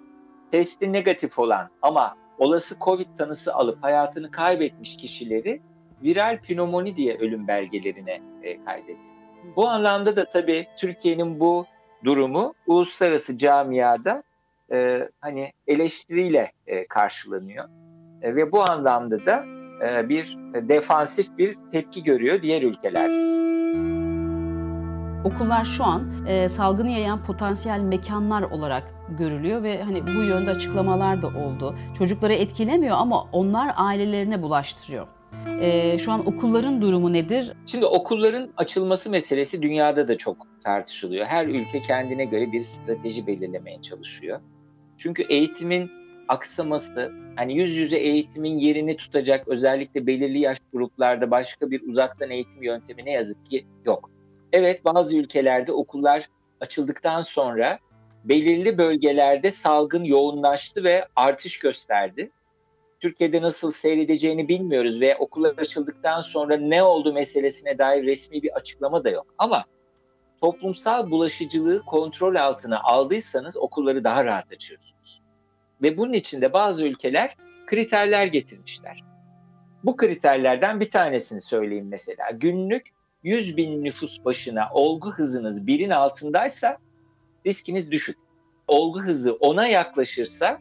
testi 0.52 0.94
negatif 0.94 1.40
olan 1.40 1.70
ama 1.82 2.16
olası 2.38 2.76
COVID 2.80 3.18
tanısı 3.18 3.54
alıp 3.54 3.84
hayatını 3.84 4.32
kaybetmiş 4.32 4.98
kişileri 4.98 5.62
viral 6.04 6.40
pnömoni 6.42 6.98
diye 6.98 7.18
ölüm 7.18 7.48
belgelerine 7.48 8.22
e, 8.44 8.64
kaydediyor. 8.66 9.00
Bu 9.56 9.68
anlamda 9.68 10.16
da 10.16 10.26
tabii 10.26 10.68
Türkiye'nin 10.78 11.40
bu 11.40 11.66
durumu 12.04 12.54
uluslararası 12.68 13.38
camiada 13.38 14.24
e, 14.72 15.10
hani 15.22 15.52
eleştiriyle 15.68 16.52
e, 16.68 16.88
karşılanıyor 16.88 17.70
e, 18.25 18.36
ve 18.36 18.51
bu 18.51 18.72
anlamda 18.72 19.25
da 19.25 19.46
e, 19.88 20.10
bir 20.10 20.38
defansif 20.53 21.38
bir 21.38 21.55
tepki 21.72 22.03
görüyor 22.03 22.41
diğer 22.41 22.62
ülkeler. 22.62 23.10
Okullar 25.25 25.63
şu 25.63 25.84
an 25.84 26.27
e, 26.27 26.50
salgını 26.50 26.89
yayan 26.89 27.24
potansiyel 27.24 27.79
mekanlar 27.79 28.41
olarak 28.41 28.84
görülüyor 29.17 29.63
ve 29.63 29.84
hani 29.84 30.03
bu 30.08 30.22
yönde 30.22 30.51
açıklamalar 30.51 31.22
da 31.22 31.27
oldu. 31.27 31.75
Çocukları 31.98 32.34
etkilemiyor 32.34 32.96
ama 33.00 33.24
onlar 33.32 33.74
ailelerine 33.75 34.41
bulaştırıyor. 34.41 35.08
E, 35.60 35.98
şu 35.98 36.12
an 36.12 36.27
okulların 36.27 36.82
durumu 36.82 37.13
nedir? 37.13 37.53
Şimdi 37.65 37.86
okulların 37.86 38.50
açılması 38.58 39.10
meselesi 39.10 39.62
dünyada 39.62 40.08
da 40.08 40.17
çok 40.17 40.38
tartışılıyor. 40.63 41.25
Her 41.25 41.48
ülke 41.48 41.82
kendine 41.82 42.25
göre 42.25 42.51
bir 42.51 42.62
strateji 42.62 43.27
belirlemeye 43.27 43.82
çalışıyor. 43.82 44.39
Çünkü 44.98 45.24
eğitimin 45.24 45.91
aksaması, 46.27 47.12
hani 47.36 47.58
yüz 47.58 47.76
yüze 47.76 47.97
eğitimin 47.97 48.58
yerini 48.58 48.97
tutacak 48.97 49.47
özellikle 49.47 50.08
belirli 50.08 50.39
yaş 50.39 50.58
gruplarda 50.73 51.32
başka 51.32 51.71
bir 51.71 51.88
uzaktan 51.88 52.30
eğitim 52.30 52.63
yöntemi 52.63 53.06
ne 53.06 53.12
yazık 53.12 53.45
ki 53.45 53.65
yok. 53.86 54.10
Evet 54.54 54.86
bazı 54.86 55.17
ülkelerde 55.17 55.71
okullar 55.71 56.30
açıldıktan 56.62 57.21
sonra 57.21 57.80
belirli 58.23 58.78
bölgelerde 58.78 59.52
salgın 59.52 60.04
yoğunlaştı 60.04 60.84
ve 60.84 61.08
artış 61.15 61.60
gösterdi. 61.60 62.32
Türkiye'de 63.00 63.41
nasıl 63.41 63.71
seyredeceğini 63.71 64.47
bilmiyoruz 64.47 65.02
ve 65.02 65.15
okullar 65.15 65.58
açıldıktan 65.58 66.21
sonra 66.21 66.58
ne 66.58 66.84
oldu 66.84 67.13
meselesine 67.13 67.78
dair 67.78 68.06
resmi 68.06 68.43
bir 68.43 68.56
açıklama 68.56 69.04
da 69.04 69.10
yok. 69.10 69.26
Ama 69.38 69.65
toplumsal 70.41 71.12
bulaşıcılığı 71.12 71.82
kontrol 71.86 72.36
altına 72.36 72.80
aldıysanız 72.84 73.58
okulları 73.58 74.04
daha 74.04 74.26
rahat 74.26 74.52
açıyorsunuz. 74.52 75.25
Ve 75.82 75.98
bunun 75.98 76.14
için 76.14 76.42
de 76.42 76.54
bazı 76.54 76.88
ülkeler 76.88 77.38
kriterler 77.68 78.26
getirmişler. 78.26 79.04
Bu 79.84 79.98
kriterlerden 79.98 80.80
bir 80.80 80.92
tanesini 80.92 81.42
söyleyeyim 81.42 81.88
mesela. 81.90 82.32
Günlük 82.32 82.86
100 83.24 83.58
bin 83.58 83.84
nüfus 83.84 84.26
başına 84.26 84.70
olgu 84.74 85.12
hızınız 85.12 85.68
birin 85.68 85.90
altındaysa 85.90 86.78
riskiniz 87.46 87.92
düşük. 87.92 88.18
Olgu 88.68 89.02
hızı 89.02 89.34
ona 89.34 89.68
yaklaşırsa 89.68 90.60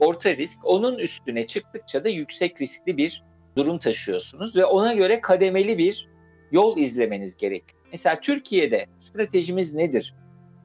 orta 0.00 0.36
risk, 0.36 0.60
onun 0.64 0.98
üstüne 0.98 1.46
çıktıkça 1.46 2.04
da 2.04 2.08
yüksek 2.08 2.60
riskli 2.60 2.96
bir 2.96 3.22
durum 3.56 3.78
taşıyorsunuz 3.78 4.56
ve 4.56 4.64
ona 4.64 4.94
göre 4.94 5.20
kademeli 5.20 5.78
bir 5.78 6.08
yol 6.52 6.78
izlemeniz 6.78 7.36
gerek. 7.36 7.64
Mesela 7.92 8.20
Türkiye'de 8.20 8.86
stratejimiz 8.96 9.74
nedir? 9.74 10.14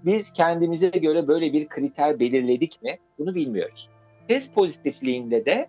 Biz 0.06 0.34
kendimize 0.34 0.90
göre 0.90 1.28
böyle 1.28 1.54
bir 1.54 1.68
kriter 1.68 2.20
belirledik 2.20 2.82
mi? 2.82 3.00
Bunu 3.20 3.36
bilmiyoruz. 3.36 3.90
Test 4.28 4.56
pozitifliğinde 4.56 5.46
de 5.46 5.68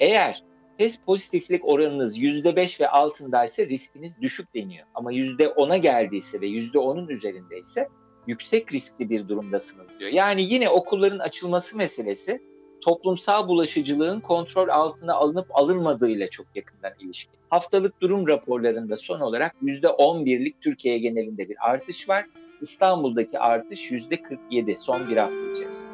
eğer 0.00 0.42
test 0.78 1.06
pozitiflik 1.06 1.68
oranınız 1.68 2.18
%5 2.18 2.80
ve 2.80 2.88
altındaysa 2.88 3.66
riskiniz 3.66 4.20
düşük 4.20 4.54
deniyor. 4.54 4.86
Ama 4.94 5.12
%10'a 5.12 5.76
geldiyse 5.76 6.40
ve 6.40 6.46
%10'un 6.46 7.08
üzerindeyse 7.08 7.88
yüksek 8.26 8.72
riskli 8.72 9.10
bir 9.10 9.28
durumdasınız 9.28 9.88
diyor. 9.98 10.10
Yani 10.10 10.42
yine 10.42 10.68
okulların 10.68 11.18
açılması 11.18 11.76
meselesi 11.76 12.42
toplumsal 12.80 13.48
bulaşıcılığın 13.48 14.20
kontrol 14.20 14.68
altına 14.68 15.14
alınıp 15.14 15.46
alınmadığıyla 15.50 16.30
çok 16.30 16.46
yakından 16.54 16.92
ilişkili. 17.00 17.40
Haftalık 17.50 18.00
durum 18.00 18.28
raporlarında 18.28 18.96
son 18.96 19.20
olarak 19.20 19.54
%11'lik 19.62 20.60
Türkiye 20.60 20.98
genelinde 20.98 21.48
bir 21.48 21.56
artış 21.70 22.08
var. 22.08 22.26
İstanbul'daki 22.62 23.38
artış 23.38 23.90
%47 23.90 24.76
son 24.76 25.08
bir 25.08 25.16
hafta 25.16 25.50
içerisinde. 25.52 25.92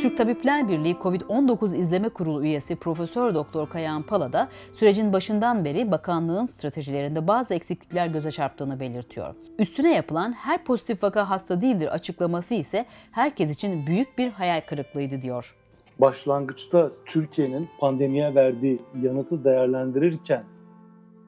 Türk 0.00 0.16
Tabipler 0.16 0.68
Birliği 0.68 0.94
COVID-19 0.94 1.76
İzleme 1.76 2.08
Kurulu 2.08 2.44
üyesi 2.44 2.76
Profesör 2.76 3.34
Doktor 3.34 3.68
Kayahan 3.68 4.02
Pala 4.02 4.32
da 4.32 4.48
sürecin 4.72 5.12
başından 5.12 5.64
beri 5.64 5.90
bakanlığın 5.90 6.46
stratejilerinde 6.46 7.28
bazı 7.28 7.54
eksiklikler 7.54 8.06
göze 8.06 8.30
çarptığını 8.30 8.80
belirtiyor. 8.80 9.34
Üstüne 9.58 9.94
yapılan 9.94 10.32
her 10.32 10.64
pozitif 10.64 11.02
vaka 11.02 11.30
hasta 11.30 11.62
değildir 11.62 11.86
açıklaması 11.86 12.54
ise 12.54 12.86
herkes 13.10 13.54
için 13.54 13.86
büyük 13.86 14.18
bir 14.18 14.30
hayal 14.30 14.60
kırıklığıydı 14.60 15.22
diyor. 15.22 15.56
Başlangıçta 15.98 16.90
Türkiye'nin 17.06 17.68
pandemiye 17.78 18.34
verdiği 18.34 18.78
yanıtı 19.02 19.44
değerlendirirken 19.44 20.44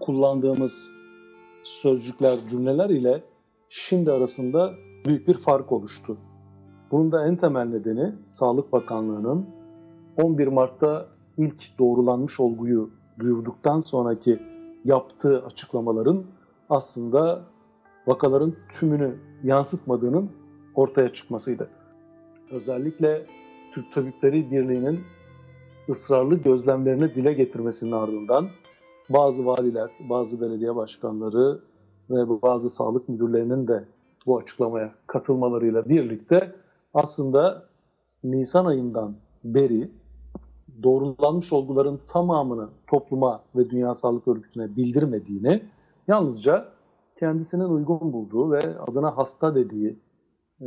kullandığımız 0.01 0.98
sözcükler, 1.69 2.39
cümleler 2.51 2.91
ile 2.91 3.23
şimdi 3.69 4.13
arasında 4.13 4.75
büyük 5.07 5.29
bir 5.29 5.35
fark 5.35 5.73
oluştu. 5.73 6.17
Bunun 6.91 7.13
da 7.13 7.27
en 7.27 7.37
temel 7.37 7.65
nedeni 7.65 8.13
Sağlık 8.25 8.73
Bakanlığı'nın 8.73 9.47
11 10.17 10.47
Mart'ta 10.47 11.09
ilk 11.39 11.79
doğrulanmış 11.79 12.41
olguyu 12.41 12.91
duyurduktan 13.19 13.81
sonraki 13.81 14.39
yaptığı 14.85 15.45
açıklamaların 15.45 16.25
aslında 16.71 17.45
vakaların 18.07 18.55
tümünü 18.79 19.17
yansıtmadığının 19.45 20.31
ortaya 20.75 21.13
çıkmasıydı. 21.13 21.69
Özellikle 22.51 23.27
Türk 23.75 23.93
Tabipleri 23.93 24.51
Birliği'nin 24.51 25.01
ısrarlı 25.89 26.35
gözlemlerini 26.35 27.15
dile 27.15 27.33
getirmesinin 27.33 27.93
ardından 27.93 28.49
bazı 29.09 29.47
valiler, 29.47 29.91
bazı 30.09 30.41
belediye 30.41 30.77
başkanları 30.77 31.61
ve 32.11 32.43
bazı 32.43 32.71
sağlık 32.71 33.09
müdürlerinin 33.09 33.69
de 33.69 33.85
bu 34.27 34.39
açıklamaya 34.39 34.93
katılmalarıyla 35.07 35.89
birlikte 35.89 36.53
aslında 36.95 37.63
Nisan 38.25 38.65
ayından 38.65 39.15
beri 39.45 39.91
doğrulanmış 40.83 41.53
olguların 41.53 42.01
tamamını 42.09 42.69
topluma 42.87 43.41
ve 43.57 43.71
Dünya 43.71 43.95
Sağlık 43.95 44.29
Örgütü'ne 44.29 44.77
bildirmediğini 44.77 45.63
Yalnızca 46.09 46.69
kendisinin 47.19 47.65
uygun 47.65 48.13
bulduğu 48.13 48.53
ve 48.53 48.61
adına 48.89 49.17
hasta 49.17 49.55
dediği 49.55 49.89
e, 50.61 50.67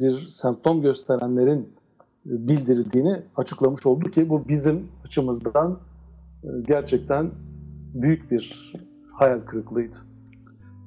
bir 0.00 0.28
semptom 0.28 0.82
gösterenlerin 0.82 1.60
e, 2.26 2.48
bildirildiğini 2.48 3.22
açıklamış 3.36 3.86
oldu 3.86 4.10
ki 4.10 4.28
bu 4.28 4.48
bizim 4.48 4.88
açımızdan 5.04 5.78
e, 6.44 6.48
gerçekten 6.66 7.30
büyük 7.94 8.30
bir 8.30 8.72
hayal 9.12 9.40
kırıklığıydı. 9.40 9.96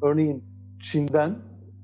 Örneğin 0.02 0.44
Çin'den 0.82 1.36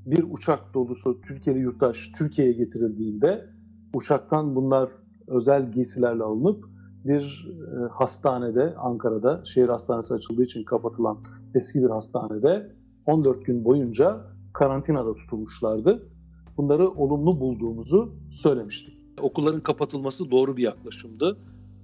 bir 0.05 0.25
uçak 0.31 0.73
dolusu 0.73 1.21
Türkiye'li 1.21 1.59
yurttaş 1.59 2.11
Türkiye'ye 2.17 2.53
getirildiğinde 2.53 3.49
uçaktan 3.93 4.55
bunlar 4.55 4.89
özel 5.27 5.71
giysilerle 5.71 6.23
alınıp 6.23 6.65
bir 7.05 7.47
hastanede 7.91 8.75
Ankara'da 8.75 9.45
şehir 9.45 9.69
hastanesi 9.69 10.13
açıldığı 10.13 10.43
için 10.43 10.63
kapatılan 10.63 11.17
eski 11.55 11.83
bir 11.83 11.89
hastanede 11.89 12.71
14 13.05 13.45
gün 13.45 13.65
boyunca 13.65 14.21
karantinada 14.53 15.13
tutulmuşlardı. 15.13 16.09
Bunları 16.57 16.89
olumlu 16.89 17.39
bulduğumuzu 17.39 18.13
söylemiştik. 18.31 18.97
Okulların 19.21 19.61
kapatılması 19.61 20.31
doğru 20.31 20.57
bir 20.57 20.63
yaklaşımdı. 20.63 21.37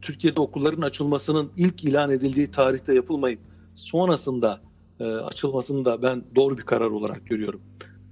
Türkiye'de 0.03 0.41
okulların 0.41 0.81
açılmasının 0.81 1.51
ilk 1.57 1.83
ilan 1.83 2.11
edildiği 2.11 2.51
tarihte 2.51 2.93
yapılmayıp 2.93 3.39
sonrasında 3.73 4.61
e, 4.99 5.03
açılmasını 5.03 5.85
da 5.85 6.01
ben 6.01 6.23
doğru 6.35 6.57
bir 6.57 6.63
karar 6.63 6.89
olarak 6.89 7.27
görüyorum. 7.27 7.61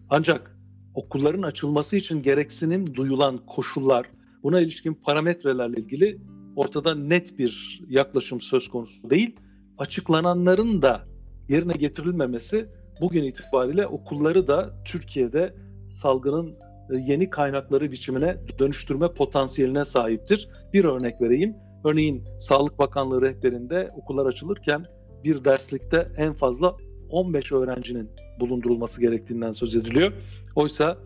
Ancak 0.10 0.58
okulların 0.96 1.42
açılması 1.42 1.98
için 1.98 2.24
gereksinim 2.24 2.96
duyulan 2.96 3.38
koşullar, 3.38 4.06
buna 4.44 4.62
ilişkin 4.62 4.94
parametrelerle 4.94 5.80
ilgili 5.80 6.18
ortada 6.56 6.96
net 6.96 7.40
bir 7.40 7.82
yaklaşım 7.88 8.42
söz 8.42 8.70
konusu 8.70 9.10
değil. 9.10 9.36
Açıklananların 9.78 10.82
da 10.82 11.08
yerine 11.50 11.74
getirilmemesi 11.74 12.70
bugün 13.02 13.24
itibariyle 13.24 13.88
okulları 13.88 14.48
da 14.48 14.74
Türkiye'de 14.86 15.56
salgının 15.88 16.50
e, 16.90 16.98
yeni 17.08 17.30
kaynakları 17.30 17.92
biçimine 17.92 18.38
dönüştürme 18.60 19.14
potansiyeline 19.14 19.86
sahiptir. 19.86 20.50
Bir 20.74 20.86
örnek 20.86 21.22
vereyim. 21.22 21.56
Örneğin 21.86 22.24
Sağlık 22.40 22.80
Bakanlığı 22.80 23.22
rehberinde 23.22 23.90
okullar 23.96 24.26
açılırken 24.26 24.86
bir 25.24 25.46
derslikte 25.46 26.08
en 26.18 26.34
fazla 26.34 26.76
15 27.10 27.52
öğrencinin 27.52 28.10
bulundurulması 28.40 29.02
gerektiğinden 29.02 29.52
söz 29.52 29.76
ediliyor. 29.76 30.12
Oysa 30.56 30.98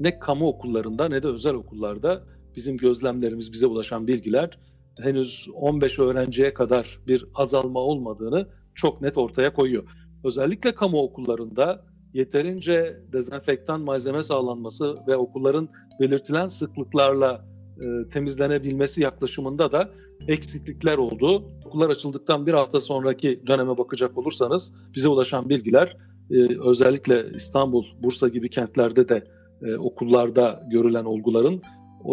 ne 0.00 0.18
kamu 0.18 0.48
okullarında 0.48 1.08
ne 1.08 1.22
de 1.22 1.28
özel 1.28 1.54
okullarda 1.54 2.24
bizim 2.56 2.76
gözlemlerimiz, 2.76 3.52
bize 3.52 3.66
ulaşan 3.66 4.06
bilgiler 4.06 4.58
henüz 5.00 5.48
15 5.54 5.98
öğrenciye 5.98 6.54
kadar 6.54 6.98
bir 7.06 7.26
azalma 7.34 7.80
olmadığını 7.80 8.48
çok 8.74 9.00
net 9.00 9.18
ortaya 9.18 9.52
koyuyor. 9.52 9.84
Özellikle 10.24 10.74
kamu 10.74 11.02
okullarında 11.02 11.84
yeterince 12.14 13.00
dezenfektan 13.12 13.80
malzeme 13.80 14.22
sağlanması 14.22 14.94
ve 15.08 15.16
okulların 15.16 15.68
belirtilen 16.00 16.46
sıklıklarla 16.46 17.44
e, 17.80 18.08
temizlenebilmesi 18.08 19.02
yaklaşımında 19.02 19.72
da 19.72 19.90
eksiklikler 20.28 20.98
oldu. 20.98 21.44
Okullar 21.66 21.90
açıldıktan 21.90 22.46
bir 22.46 22.52
hafta 22.52 22.80
sonraki 22.80 23.40
döneme 23.46 23.78
bakacak 23.78 24.18
olursanız 24.18 24.74
bize 24.94 25.08
ulaşan 25.08 25.48
bilgiler 25.48 25.96
e, 26.30 26.60
özellikle 26.60 27.26
İstanbul, 27.34 27.84
Bursa 28.02 28.28
gibi 28.28 28.50
kentlerde 28.50 29.08
de 29.08 29.24
e, 29.62 29.76
okullarda 29.76 30.66
görülen 30.70 31.04
olguların 31.04 31.62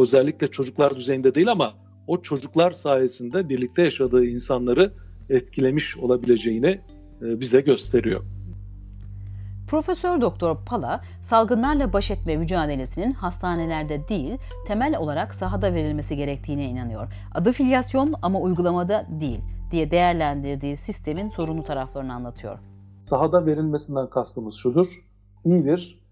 özellikle 0.01 0.47
çocuklar 0.47 0.95
düzeyinde 0.95 1.35
değil 1.35 1.51
ama 1.51 1.73
o 2.07 2.21
çocuklar 2.21 2.71
sayesinde 2.71 3.49
birlikte 3.49 3.81
yaşadığı 3.81 4.25
insanları 4.25 4.93
etkilemiş 5.29 5.97
olabileceğini 5.97 6.81
e, 7.21 7.39
bize 7.39 7.61
gösteriyor. 7.61 8.21
Profesör 9.73 10.21
Doktor 10.21 10.57
Pala, 10.65 11.01
salgınlarla 11.21 11.93
baş 11.93 12.12
etme 12.12 12.38
mücadelesinin 12.38 13.12
hastanelerde 13.12 14.07
değil, 14.07 14.38
temel 14.67 14.97
olarak 14.97 15.33
sahada 15.33 15.73
verilmesi 15.73 16.17
gerektiğine 16.17 16.69
inanıyor. 16.69 17.07
Adı 17.36 17.51
filyasyon 17.51 18.13
ama 18.21 18.39
uygulamada 18.39 19.05
değil 19.21 19.39
diye 19.71 19.91
değerlendirdiği 19.91 20.77
sistemin 20.77 21.29
sorunlu 21.29 21.63
taraflarını 21.63 22.13
anlatıyor. 22.13 22.59
Sahada 22.99 23.45
verilmesinden 23.45 24.09
kastımız 24.09 24.55
şudur. 24.55 24.88
İyi 25.45 25.65
bir 25.65 26.03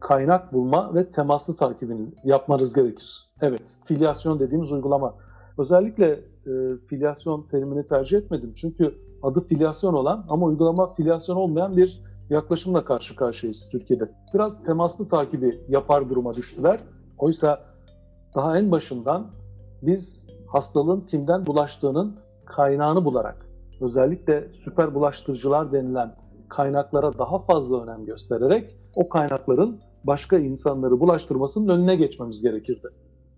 kaynak 0.00 0.52
bulma 0.52 0.94
ve 0.94 1.10
temaslı 1.10 1.56
takibini 1.56 2.08
yapmanız 2.24 2.72
gerekir. 2.72 3.30
Evet, 3.40 3.76
filyasyon 3.84 4.40
dediğimiz 4.40 4.72
uygulama. 4.72 5.14
Özellikle 5.58 6.10
e, 6.46 6.52
filyasyon 6.88 7.46
terimini 7.50 7.86
tercih 7.86 8.18
etmedim. 8.18 8.52
Çünkü 8.56 8.94
adı 9.22 9.46
filyasyon 9.46 9.94
olan 9.94 10.26
ama 10.28 10.46
uygulama 10.46 10.94
filyasyon 10.94 11.36
olmayan 11.36 11.76
bir 11.76 12.11
yaklaşımla 12.32 12.84
karşı 12.84 13.16
karşıyayız 13.16 13.68
Türkiye'de. 13.68 14.10
Biraz 14.34 14.64
temaslı 14.64 15.08
takibi 15.08 15.60
yapar 15.68 16.10
duruma 16.10 16.34
düştüler. 16.34 16.80
Oysa 17.18 17.60
daha 18.34 18.58
en 18.58 18.70
başından 18.70 19.26
biz 19.82 20.26
hastalığın 20.46 21.00
kimden 21.00 21.46
bulaştığının 21.46 22.16
kaynağını 22.44 23.04
bularak 23.04 23.46
özellikle 23.80 24.48
süper 24.54 24.94
bulaştırıcılar 24.94 25.72
denilen 25.72 26.14
kaynaklara 26.48 27.18
daha 27.18 27.38
fazla 27.38 27.82
önem 27.82 28.04
göstererek 28.04 28.76
o 28.94 29.08
kaynakların 29.08 29.80
başka 30.04 30.38
insanları 30.38 31.00
bulaştırmasının 31.00 31.68
önüne 31.68 31.96
geçmemiz 31.96 32.42
gerekirdi. 32.42 32.88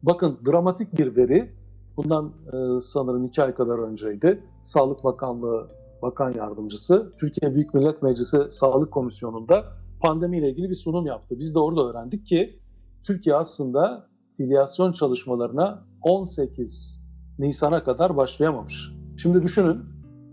Bakın 0.02 0.38
dramatik 0.46 0.98
bir 0.98 1.16
veri 1.16 1.52
bundan 1.96 2.32
e, 2.52 2.80
sanırım 2.80 3.24
iki 3.24 3.42
ay 3.42 3.54
kadar 3.54 3.78
önceydi. 3.78 4.40
Sağlık 4.62 5.04
Bakanlığı 5.04 5.68
Bakan 6.04 6.34
Yardımcısı 6.34 7.12
Türkiye 7.20 7.54
Büyük 7.54 7.74
Millet 7.74 8.02
Meclisi 8.02 8.38
Sağlık 8.50 8.92
Komisyonu'nda 8.92 9.64
pandemiyle 10.00 10.50
ilgili 10.50 10.70
bir 10.70 10.74
sunum 10.74 11.06
yaptı. 11.06 11.38
Biz 11.38 11.54
de 11.54 11.58
orada 11.58 11.88
öğrendik 11.88 12.26
ki 12.26 12.60
Türkiye 13.04 13.36
aslında 13.36 14.06
filyasyon 14.36 14.92
çalışmalarına 14.92 15.86
18 16.02 17.04
Nisan'a 17.38 17.84
kadar 17.84 18.16
başlayamamış. 18.16 18.92
Şimdi 19.16 19.42
düşünün, 19.42 19.78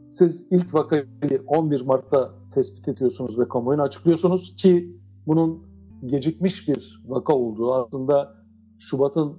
siz 0.09 0.47
ilk 0.51 0.73
vakayı 0.73 1.07
11 1.47 1.81
Mart'ta 1.81 2.29
tespit 2.53 2.87
ediyorsunuz 2.87 3.39
ve 3.39 3.47
kamuoyuna 3.47 3.83
açıklıyorsunuz 3.83 4.55
ki 4.55 4.97
bunun 5.27 5.63
gecikmiş 6.05 6.67
bir 6.67 7.03
vaka 7.07 7.33
olduğu 7.33 7.73
aslında 7.73 8.35
Şubat'ın 8.79 9.33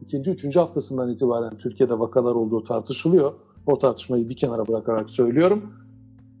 ikinci, 0.00 0.30
üçüncü 0.30 0.58
haftasından 0.58 1.10
itibaren 1.10 1.58
Türkiye'de 1.58 1.98
vakalar 1.98 2.34
olduğu 2.34 2.64
tartışılıyor. 2.64 3.45
O 3.66 3.78
tartışmayı 3.78 4.28
bir 4.28 4.36
kenara 4.36 4.68
bırakarak 4.68 5.10
söylüyorum. 5.10 5.72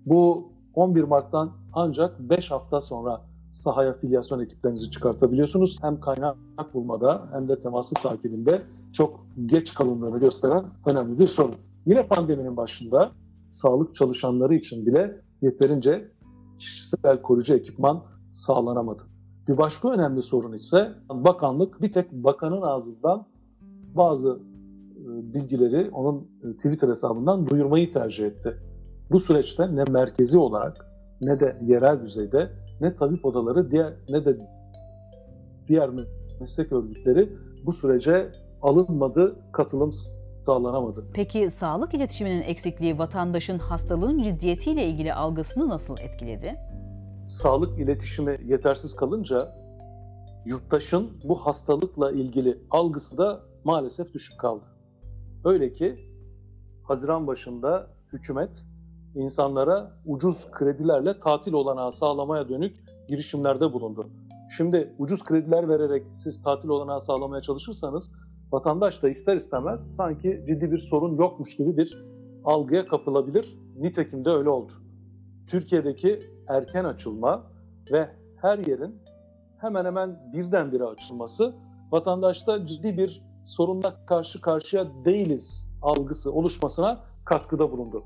Bu 0.06 0.52
11 0.74 1.02
Mart'tan 1.02 1.52
ancak 1.72 2.20
5 2.20 2.50
hafta 2.50 2.80
sonra 2.80 3.20
sahaya 3.52 3.92
filyasyon 3.92 4.40
ekiplerinizi 4.40 4.90
çıkartabiliyorsunuz. 4.90 5.78
Hem 5.82 6.00
kaynak 6.00 6.74
bulmada 6.74 7.28
hem 7.32 7.48
de 7.48 7.60
temaslı 7.60 7.94
takibinde 8.02 8.62
çok 8.92 9.26
geç 9.46 9.74
kalındığını 9.74 10.18
gösteren 10.18 10.64
önemli 10.86 11.18
bir 11.18 11.26
sorun. 11.26 11.54
Yine 11.86 12.06
pandeminin 12.06 12.56
başında 12.56 13.12
sağlık 13.50 13.94
çalışanları 13.94 14.54
için 14.54 14.86
bile 14.86 15.20
yeterince 15.42 16.10
kişisel 16.58 17.22
koruyucu 17.22 17.54
ekipman 17.54 18.02
sağlanamadı. 18.30 19.02
Bir 19.48 19.58
başka 19.58 19.90
önemli 19.90 20.22
sorun 20.22 20.52
ise 20.52 20.92
bakanlık 21.10 21.82
bir 21.82 21.92
tek 21.92 22.12
bakanın 22.12 22.62
ağzından 22.62 23.26
bazı 23.94 24.38
bilgileri 25.06 25.90
onun 25.90 26.30
e, 26.44 26.56
Twitter 26.56 26.88
hesabından 26.88 27.46
duyurmayı 27.46 27.92
tercih 27.92 28.26
etti. 28.26 28.56
Bu 29.10 29.20
süreçte 29.20 29.76
ne 29.76 29.84
merkezi 29.90 30.38
olarak 30.38 30.86
ne 31.20 31.40
de 31.40 31.56
yerel 31.62 32.02
düzeyde 32.02 32.50
ne 32.80 32.96
tabip 32.96 33.24
odaları 33.24 33.70
diğer 33.70 33.92
ne 34.08 34.24
de 34.24 34.38
diğer 35.68 35.90
meslek 36.40 36.72
örgütleri 36.72 37.32
bu 37.66 37.72
sürece 37.72 38.32
alınmadı, 38.62 39.36
katılım 39.52 39.90
sağlanamadı. 40.46 41.04
Peki 41.14 41.50
sağlık 41.50 41.94
iletişiminin 41.94 42.42
eksikliği 42.42 42.98
vatandaşın 42.98 43.58
hastalığın 43.58 44.18
ciddiyetiyle 44.18 44.86
ilgili 44.86 45.14
algısını 45.14 45.68
nasıl 45.68 45.96
etkiledi? 46.00 46.56
Sağlık 47.26 47.78
iletişimi 47.78 48.38
yetersiz 48.44 48.96
kalınca 48.96 49.52
yurttaşın 50.44 51.10
bu 51.24 51.34
hastalıkla 51.34 52.12
ilgili 52.12 52.58
algısı 52.70 53.18
da 53.18 53.40
maalesef 53.64 54.14
düşük 54.14 54.38
kaldı. 54.38 54.75
Öyle 55.46 55.72
ki 55.72 55.96
Haziran 56.82 57.26
başında 57.26 57.86
hükümet 58.12 58.64
insanlara 59.14 59.92
ucuz 60.06 60.50
kredilerle 60.50 61.20
tatil 61.20 61.52
olanağı 61.52 61.92
sağlamaya 61.92 62.48
dönük 62.48 62.76
girişimlerde 63.08 63.72
bulundu. 63.72 64.10
Şimdi 64.56 64.94
ucuz 64.98 65.24
krediler 65.24 65.68
vererek 65.68 66.06
siz 66.12 66.42
tatil 66.42 66.68
olanağı 66.68 67.00
sağlamaya 67.00 67.42
çalışırsanız 67.42 68.10
vatandaş 68.52 69.02
da 69.02 69.08
ister 69.08 69.36
istemez 69.36 69.94
sanki 69.96 70.44
ciddi 70.46 70.72
bir 70.72 70.78
sorun 70.78 71.16
yokmuş 71.16 71.56
gibi 71.56 71.76
bir 71.76 72.04
algıya 72.44 72.84
kapılabilir. 72.84 73.58
Nitekim 73.76 74.24
de 74.24 74.30
öyle 74.30 74.48
oldu. 74.48 74.72
Türkiye'deki 75.46 76.18
erken 76.48 76.84
açılma 76.84 77.42
ve 77.92 78.10
her 78.36 78.58
yerin 78.58 78.94
hemen 79.60 79.84
hemen 79.84 80.32
birdenbire 80.32 80.84
açılması 80.84 81.54
vatandaşta 81.92 82.66
ciddi 82.66 82.98
bir 82.98 83.35
sorunla 83.46 84.06
karşı 84.06 84.40
karşıya 84.40 84.86
değiliz 85.04 85.68
algısı 85.82 86.32
oluşmasına 86.32 87.00
katkıda 87.24 87.72
bulundu. 87.72 88.02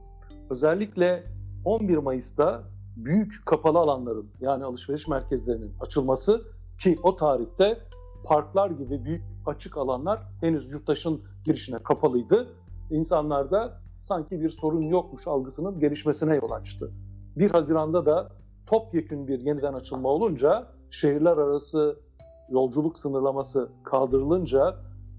Özellikle 0.50 1.24
11 1.64 1.96
Mayıs'ta 1.96 2.62
büyük 2.96 3.46
kapalı 3.46 3.79
alanların 3.79 4.31
yani 4.40 4.64
alışveriş 4.64 5.09
merkezlerinin 5.09 5.72
açılması 5.81 6.42
ki 6.79 6.96
o 7.03 7.16
tarihte 7.16 7.79
parklar 8.24 8.70
gibi 8.70 9.05
büyük 9.05 9.22
açık 9.46 9.76
alanlar 9.76 10.20
henüz 10.40 10.70
yurttaşın 10.70 11.22
girişine 11.44 11.79
kapalıydı. 11.79 12.48
İnsanlarda 12.90 13.81
sanki 14.00 14.40
bir 14.40 14.48
sorun 14.48 14.83
yokmuş 14.83 15.26
algısının 15.26 15.81
gelişmesine 15.81 16.37
yol 16.37 16.50
açtı. 16.50 16.90
1 17.37 17.50
Haziran'da 17.50 18.07
da 18.07 18.29
topyekün 18.66 19.29
bir 19.29 19.40
yeniden 19.40 19.72
açılma 19.72 20.09
olunca 20.09 20.66
şehirler 20.90 21.37
arası 21.37 22.00
yolculuk 22.50 22.98
sınırlaması 22.98 23.68
kaldırılınca 23.85 24.76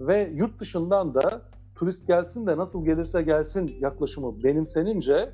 ve 0.07 0.31
yurt 0.33 0.59
dışından 0.59 1.13
da 1.13 1.41
turist 1.75 2.07
gelsin 2.07 2.47
de 2.47 2.57
nasıl 2.57 2.85
gelirse 2.85 3.21
gelsin 3.21 3.71
yaklaşımı 3.79 4.43
benimsenince 4.43 5.29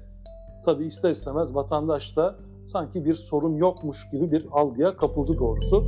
tabii 0.66 0.86
ister 0.86 1.12
istemez 1.12 1.56
vatandaş 1.56 2.18
da 2.18 2.36
sanki 2.66 3.06
bir 3.06 3.14
sorun 3.14 3.56
yokmuş 3.56 3.98
gibi 4.12 4.32
bir 4.32 4.48
algıya 4.52 4.98
kapıldı 4.98 5.40
doğrusu. 5.40 5.84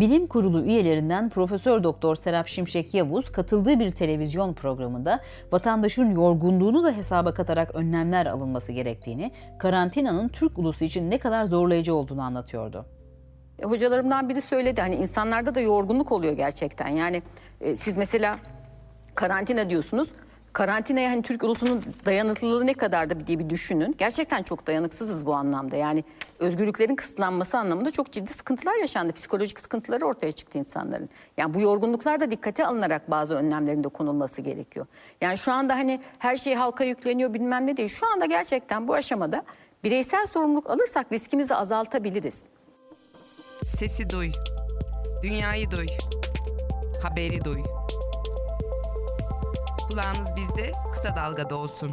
Bilim 0.00 0.26
Kurulu 0.26 0.62
üyelerinden 0.62 1.28
Profesör 1.28 1.84
Doktor 1.84 2.16
Serap 2.16 2.48
Şimşek 2.48 2.94
Yavuz 2.94 3.32
katıldığı 3.32 3.80
bir 3.80 3.90
televizyon 3.90 4.54
programında 4.54 5.20
vatandaşın 5.52 6.10
yorgunluğunu 6.10 6.84
da 6.84 6.92
hesaba 6.92 7.34
katarak 7.34 7.74
önlemler 7.74 8.26
alınması 8.26 8.72
gerektiğini, 8.72 9.30
karantinanın 9.58 10.28
Türk 10.28 10.58
ulusu 10.58 10.84
için 10.84 11.10
ne 11.10 11.18
kadar 11.18 11.44
zorlayıcı 11.44 11.94
olduğunu 11.94 12.22
anlatıyordu. 12.22 12.86
E, 13.58 13.64
hocalarımdan 13.64 14.28
biri 14.28 14.40
söyledi 14.40 14.80
hani 14.80 14.94
insanlarda 14.94 15.54
da 15.54 15.60
yorgunluk 15.60 16.12
oluyor 16.12 16.32
gerçekten. 16.32 16.88
Yani 16.88 17.22
e, 17.60 17.76
siz 17.76 17.96
mesela 17.96 18.38
karantina 19.14 19.70
diyorsunuz. 19.70 20.08
Karantinaya 20.52 21.10
hani 21.10 21.22
Türk 21.22 21.44
ulusunun 21.44 21.84
dayanıklılığı 22.06 22.66
ne 22.66 22.74
kadardı 22.74 23.26
diye 23.26 23.38
bir 23.38 23.50
düşünün. 23.50 23.94
Gerçekten 23.98 24.42
çok 24.42 24.66
dayanıksızız 24.66 25.26
bu 25.26 25.34
anlamda. 25.34 25.76
Yani 25.76 26.04
özgürlüklerin 26.38 26.96
kısıtlanması 26.96 27.58
anlamında 27.58 27.90
çok 27.90 28.12
ciddi 28.12 28.32
sıkıntılar 28.32 28.74
yaşandı. 28.80 29.12
Psikolojik 29.12 29.60
sıkıntıları 29.60 30.06
ortaya 30.06 30.32
çıktı 30.32 30.58
insanların. 30.58 31.08
Yani 31.36 31.54
bu 31.54 31.60
yorgunluklar 31.60 32.20
da 32.20 32.30
dikkate 32.30 32.66
alınarak 32.66 33.10
bazı 33.10 33.34
önlemlerin 33.34 33.84
de 33.84 33.88
konulması 33.88 34.42
gerekiyor. 34.42 34.86
Yani 35.20 35.38
şu 35.38 35.52
anda 35.52 35.74
hani 35.74 36.00
her 36.18 36.36
şey 36.36 36.54
halka 36.54 36.84
yükleniyor 36.84 37.34
bilmem 37.34 37.66
ne 37.66 37.76
değil. 37.76 37.88
Şu 37.88 38.06
anda 38.12 38.24
gerçekten 38.24 38.88
bu 38.88 38.94
aşamada 38.94 39.42
bireysel 39.84 40.26
sorumluluk 40.26 40.70
alırsak 40.70 41.12
riskimizi 41.12 41.54
azaltabiliriz. 41.54 42.48
Sesi 43.64 44.10
duy. 44.10 44.30
Dünyayı 45.22 45.70
duy. 45.70 45.86
Haberi 47.02 47.44
duy. 47.44 47.62
Kulağınız 49.88 50.36
bizde, 50.36 50.72
kısa 50.92 51.16
dalgada 51.16 51.56
olsun. 51.56 51.90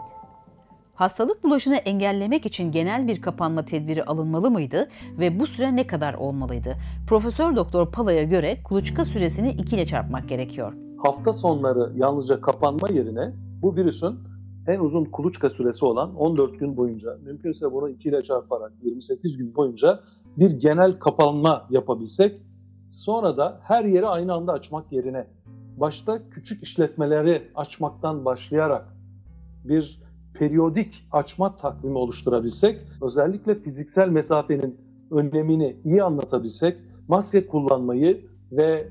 Hastalık 0.96 1.44
bulaşını 1.44 1.76
engellemek 1.76 2.46
için 2.46 2.72
genel 2.72 3.08
bir 3.08 3.22
kapanma 3.22 3.66
tedbiri 3.66 4.04
alınmalı 4.04 4.52
mıydı 4.52 4.90
ve 5.20 5.40
bu 5.40 5.48
süre 5.48 5.76
ne 5.76 5.88
kadar 5.88 6.14
olmalıydı? 6.14 6.76
Profesör 7.08 7.56
Doktor 7.56 7.92
Pala'ya 7.92 8.24
göre 8.24 8.64
kuluçka 8.64 9.06
süresini 9.06 9.52
2 9.52 9.76
ile 9.76 9.86
çarpmak 9.86 10.30
gerekiyor. 10.30 10.74
Hafta 11.04 11.34
sonları 11.34 11.92
yalnızca 11.96 12.42
kapanma 12.42 12.90
yerine 12.90 13.34
bu 13.62 13.76
virüsün 13.76 14.20
en 14.68 14.80
uzun 14.80 15.06
kuluçka 15.06 15.50
süresi 15.50 15.86
olan 15.86 16.16
14 16.16 16.60
gün 16.60 16.78
boyunca, 16.78 17.18
mümkünse 17.26 17.72
bunu 17.72 17.90
2 17.90 18.10
ile 18.10 18.22
çarparak 18.22 18.72
28 18.82 19.38
gün 19.38 19.56
boyunca 19.56 20.00
bir 20.38 20.52
genel 20.52 21.00
kapanma 21.00 21.68
yapabilsek, 21.70 22.42
sonra 22.90 23.38
da 23.38 23.60
her 23.64 23.86
yeri 23.86 24.08
aynı 24.08 24.34
anda 24.34 24.54
açmak 24.54 24.92
yerine 24.92 25.28
başta 25.78 26.30
küçük 26.30 26.64
işletmeleri 26.64 27.52
açmaktan 27.56 28.26
başlayarak 28.26 28.86
bir 29.64 30.04
periyodik 30.34 31.08
açma 31.12 31.58
takvimi 31.58 31.98
oluşturabilsek, 31.98 32.80
özellikle 33.02 33.56
fiziksel 33.56 34.10
mesafenin 34.10 34.78
önemini 35.12 35.76
iyi 35.86 36.04
anlatabilsek, 36.04 36.78
maske 37.08 37.48
kullanmayı 37.48 38.26
ve 38.52 38.88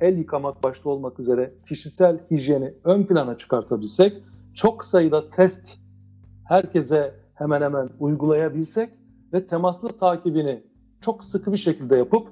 el 0.00 0.18
yıkamak 0.18 0.64
başta 0.64 0.90
olmak 0.90 1.20
üzere 1.20 1.54
kişisel 1.68 2.20
hijyeni 2.30 2.74
ön 2.84 3.04
plana 3.04 3.36
çıkartabilsek, 3.36 4.22
çok 4.54 4.84
sayıda 4.84 5.28
test 5.28 5.78
herkese 6.44 7.14
hemen 7.34 7.62
hemen 7.62 7.88
uygulayabilsek 8.00 8.90
ve 9.32 9.46
temaslı 9.46 9.88
takibini 9.88 10.62
çok 11.06 11.24
sıkı 11.24 11.52
bir 11.52 11.56
şekilde 11.56 11.96
yapıp 11.96 12.28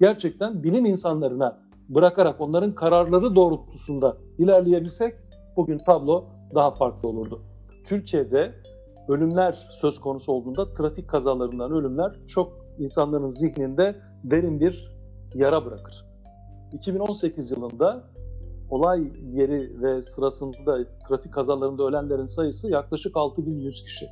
gerçekten 0.00 0.62
bilim 0.62 0.84
insanlarına 0.84 1.58
bırakarak 1.88 2.40
onların 2.40 2.74
kararları 2.74 3.34
doğrultusunda 3.34 4.16
ilerleyebilsek 4.38 5.14
bugün 5.56 5.78
tablo 5.78 6.24
daha 6.54 6.70
farklı 6.70 7.08
olurdu. 7.08 7.42
Türkiye'de 7.86 8.54
ölümler 9.08 9.68
söz 9.70 10.00
konusu 10.00 10.32
olduğunda 10.32 10.74
trafik 10.74 11.08
kazalarından 11.08 11.72
ölümler 11.72 12.12
çok 12.26 12.52
insanların 12.78 13.28
zihninde 13.28 13.96
derin 14.24 14.60
bir 14.60 14.96
yara 15.34 15.64
bırakır. 15.64 16.06
2018 16.72 17.50
yılında 17.50 18.04
olay 18.70 19.12
yeri 19.32 19.82
ve 19.82 20.02
sırasında 20.02 20.78
trafik 21.08 21.34
kazalarında 21.34 21.82
ölenlerin 21.82 22.26
sayısı 22.26 22.70
yaklaşık 22.70 23.16
6100 23.16 23.84
kişi. 23.84 24.06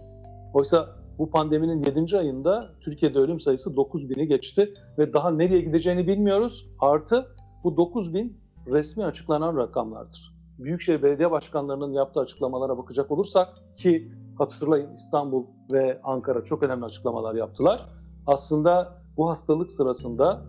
Oysa 0.54 0.99
bu 1.20 1.30
pandeminin 1.30 1.82
7. 1.82 2.18
ayında 2.18 2.70
Türkiye'de 2.80 3.18
ölüm 3.18 3.40
sayısı 3.40 3.70
9000'i 3.70 4.26
geçti 4.26 4.74
ve 4.98 5.12
daha 5.12 5.30
nereye 5.30 5.60
gideceğini 5.60 6.06
bilmiyoruz. 6.06 6.66
Artı 6.78 7.26
bu 7.64 7.76
9000 7.76 8.40
resmi 8.66 9.04
açıklanan 9.04 9.56
rakamlardır. 9.56 10.34
Büyükşehir 10.58 11.02
Belediye 11.02 11.30
Başkanlarının 11.30 11.92
yaptığı 11.92 12.20
açıklamalara 12.20 12.78
bakacak 12.78 13.10
olursak 13.10 13.48
ki 13.76 14.12
hatırlayın 14.38 14.92
İstanbul 14.92 15.44
ve 15.72 16.00
Ankara 16.04 16.44
çok 16.44 16.62
önemli 16.62 16.84
açıklamalar 16.84 17.34
yaptılar. 17.34 17.86
Aslında 18.26 18.94
bu 19.16 19.30
hastalık 19.30 19.70
sırasında 19.70 20.42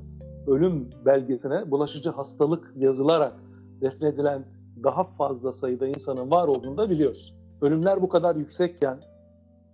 ölüm 0.47 0.89
belgesine 1.05 1.71
bulaşıcı 1.71 2.09
hastalık 2.09 2.73
yazılarak 2.75 3.33
defnedilen 3.81 4.45
daha 4.83 5.03
fazla 5.03 5.51
sayıda 5.51 5.87
insanın 5.87 6.31
var 6.31 6.47
olduğunu 6.47 6.77
da 6.77 6.89
biliyoruz. 6.89 7.35
Ölümler 7.61 8.01
bu 8.01 8.09
kadar 8.09 8.35
yüksekken 8.35 8.99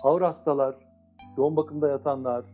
ağır 0.03 0.21
hastalar, 0.21 0.86
yoğun 1.37 1.55
bakımda 1.55 1.87
yatanlar, 1.87 2.45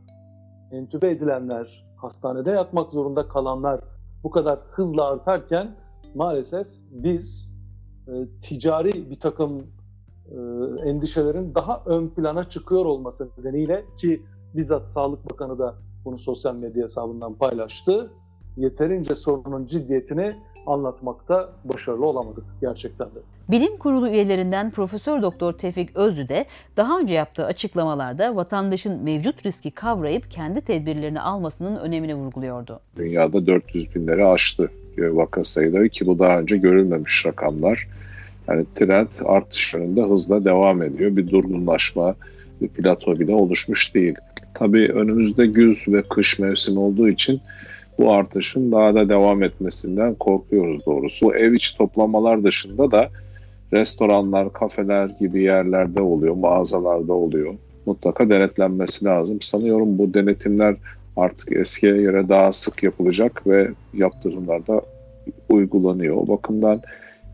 entübe 0.72 1.12
edilenler, 1.12 1.86
hastanede 1.96 2.52
yatmak 2.52 2.92
zorunda 2.92 3.28
kalanlar 3.28 3.80
bu 4.24 4.30
kadar 4.30 4.60
hızla 4.72 5.10
artarken 5.10 5.76
maalesef 6.16 6.68
biz 6.92 7.54
e, 8.08 8.12
ticari 8.42 9.10
bir 9.10 9.20
takım 9.20 9.58
e, 10.32 10.38
endişelerin 10.90 11.56
daha 11.56 11.84
ön 11.86 12.08
plana 12.10 12.50
çıkıyor 12.50 12.86
olması 12.86 13.30
nedeniyle 13.38 13.86
ki 13.98 14.22
bizzat 14.56 14.88
Sağlık 14.88 15.32
Bakanı 15.32 15.60
da 15.60 15.76
bunu 16.06 16.18
sosyal 16.18 16.62
medya 16.62 16.84
hesabından 16.84 17.34
paylaştı. 17.34 18.12
Yeterince 18.58 19.16
sorunun 19.16 19.66
ciddiyetini 19.66 20.32
anlatmakta 20.68 21.50
başarılı 21.64 22.06
olamadık 22.06 22.44
gerçekten 22.62 23.08
de. 23.08 23.20
Bilim 23.52 23.78
Kurulu 23.78 24.10
üyelerinden 24.10 24.72
Profesör 24.72 25.22
Doktor 25.22 25.54
Tevfik 25.54 25.96
Özlü 25.96 26.30
de 26.30 26.46
daha 26.78 27.00
önce 27.00 27.16
yaptığı 27.16 27.46
açıklamalarda 27.46 28.36
vatandaşın 28.36 29.04
mevcut 29.04 29.46
riski 29.46 29.72
kavrayıp 29.72 30.32
kendi 30.32 30.62
tedbirlerini 30.62 31.22
almasının 31.22 31.76
önemini 31.76 32.16
vurguluyordu. 32.16 32.80
Dünyada 32.96 33.46
400 33.46 33.96
binleri 33.96 34.26
aştı 34.26 34.72
vaka 34.98 35.44
sayıları 35.44 35.90
ki 35.90 36.06
bu 36.06 36.20
daha 36.20 36.40
önce 36.40 36.58
görülmemiş 36.58 37.26
rakamlar. 37.26 37.88
Yani 38.48 38.66
trend 38.76 39.08
artış 39.26 39.74
yönünde 39.74 40.02
hızla 40.02 40.46
devam 40.46 40.82
ediyor. 40.82 41.16
Bir 41.16 41.28
durgunlaşma, 41.28 42.16
bir 42.62 42.68
plato 42.68 43.20
bile 43.20 43.34
oluşmuş 43.34 43.96
değil. 43.96 44.16
Tabii 44.54 44.92
önümüzde 44.92 45.46
güz 45.46 45.88
ve 45.88 46.02
kış 46.02 46.40
mevsimi 46.40 46.80
olduğu 46.80 47.10
için 47.10 47.42
bu 48.00 48.12
artışın 48.12 48.72
daha 48.72 48.96
da 48.96 49.10
devam 49.10 49.44
etmesinden 49.44 50.16
korkuyoruz 50.16 50.86
doğrusu. 50.86 51.26
Bu 51.26 51.36
ev 51.36 51.54
içi 51.54 51.78
toplamalar 51.78 52.44
dışında 52.44 52.92
da 52.92 53.10
restoranlar, 53.74 54.54
kafeler 54.54 55.10
gibi 55.20 55.44
yerlerde 55.44 56.02
oluyor, 56.02 56.36
mağazalarda 56.36 57.14
oluyor. 57.14 57.54
Mutlaka 57.86 58.30
denetlenmesi 58.30 59.06
lazım. 59.06 59.42
Sanıyorum 59.42 59.98
bu 59.98 60.14
denetimler 60.14 60.76
artık 61.18 61.52
eskiye 61.52 61.98
göre 61.98 62.30
daha 62.30 62.52
sık 62.52 62.84
yapılacak 62.84 63.48
ve 63.48 63.70
yaptırımlar 63.94 64.68
da 64.68 64.82
uygulanıyor. 65.50 66.16
O 66.16 66.28
bakımdan 66.28 66.82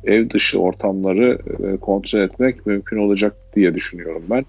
ev 0.04 0.30
dışı 0.30 0.60
ortamları 0.60 1.40
e, 1.64 1.78
kontrol 1.78 2.20
etmek 2.20 2.66
mümkün 2.66 2.98
olacak 2.98 3.36
diye 3.56 3.76
düşünüyorum 3.76 4.24
ben. 4.30 4.46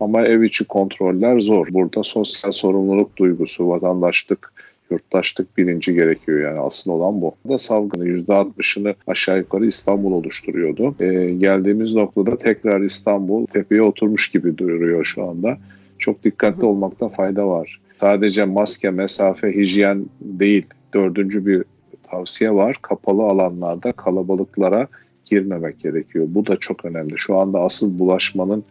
Ama 0.00 0.22
ev 0.22 0.42
içi 0.42 0.64
kontroller 0.64 1.40
zor. 1.40 1.66
Burada 1.70 2.02
sosyal 2.02 2.52
sorumluluk 2.52 3.16
duygusu, 3.16 3.68
vatandaşlık, 3.68 4.52
yurttaşlık 4.90 5.58
bilinci 5.58 5.94
gerekiyor 5.94 6.40
yani 6.40 6.60
asıl 6.60 6.90
olan 6.90 7.20
bu. 7.20 7.34
Da 7.48 7.58
salgının 7.58 8.24
%60'ını 8.24 8.94
aşağı 9.06 9.38
yukarı 9.38 9.66
İstanbul 9.66 10.12
oluşturuyordu. 10.12 10.94
Ee, 11.00 11.34
geldiğimiz 11.38 11.94
noktada 11.94 12.38
tekrar 12.38 12.80
İstanbul 12.80 13.46
tepeye 13.46 13.82
oturmuş 13.82 14.30
gibi 14.30 14.58
duruyor 14.58 15.04
şu 15.04 15.28
anda. 15.28 15.58
Çok 15.98 16.24
dikkatli 16.24 16.64
olmakta 16.64 17.08
fayda 17.08 17.48
var. 17.48 17.80
Sadece 17.98 18.44
maske, 18.44 18.90
mesafe, 18.90 19.54
hijyen 19.56 20.06
değil. 20.20 20.66
Dördüncü 20.94 21.46
bir 21.46 21.64
tavsiye 22.10 22.54
var. 22.54 22.76
Kapalı 22.82 23.22
alanlarda 23.22 23.92
kalabalıklara 23.92 24.88
girmemek 25.24 25.80
gerekiyor. 25.80 26.26
Bu 26.28 26.46
da 26.46 26.56
çok 26.56 26.84
önemli. 26.84 27.14
Şu 27.16 27.36
anda 27.38 27.60
asıl 27.60 27.98
bulaşmanın 27.98 28.64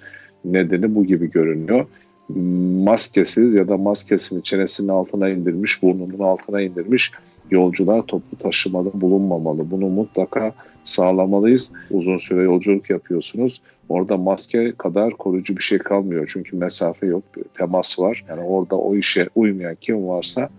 nedeni 0.46 0.96
bu 0.96 1.06
gibi 1.06 1.32
görünüyor. 1.32 1.86
Maskesiz 2.84 3.54
ya 3.54 3.68
da 3.68 3.78
maskesini 3.78 4.44
çenesinin 4.44 4.88
altına 4.88 5.30
indirmiş, 5.30 5.82
burnunun 5.82 6.20
altına 6.20 6.62
indirmiş 6.62 7.12
yolcular 7.52 8.02
toplu 8.02 8.38
taşımada 8.38 8.90
bulunmamalı. 9.02 9.72
Bunu 9.72 9.86
mutlaka 9.86 10.54
sağlamalıyız. 10.86 11.74
Uzun 11.92 12.18
süre 12.18 12.44
yolculuk 12.44 12.90
yapıyorsunuz. 12.90 13.62
Orada 13.90 14.18
maske 14.18 14.74
kadar 14.78 15.14
koruyucu 15.14 15.58
bir 15.58 15.64
şey 15.64 15.78
kalmıyor. 15.78 16.30
Çünkü 16.34 16.58
mesafe 16.58 17.08
yok, 17.08 17.24
temas 17.54 18.00
var. 18.00 18.26
Yani 18.30 18.42
orada 18.42 18.76
o 18.76 18.96
işe 18.96 19.30
uymayan 19.36 19.76
kim 19.82 20.08
varsa 20.08 20.50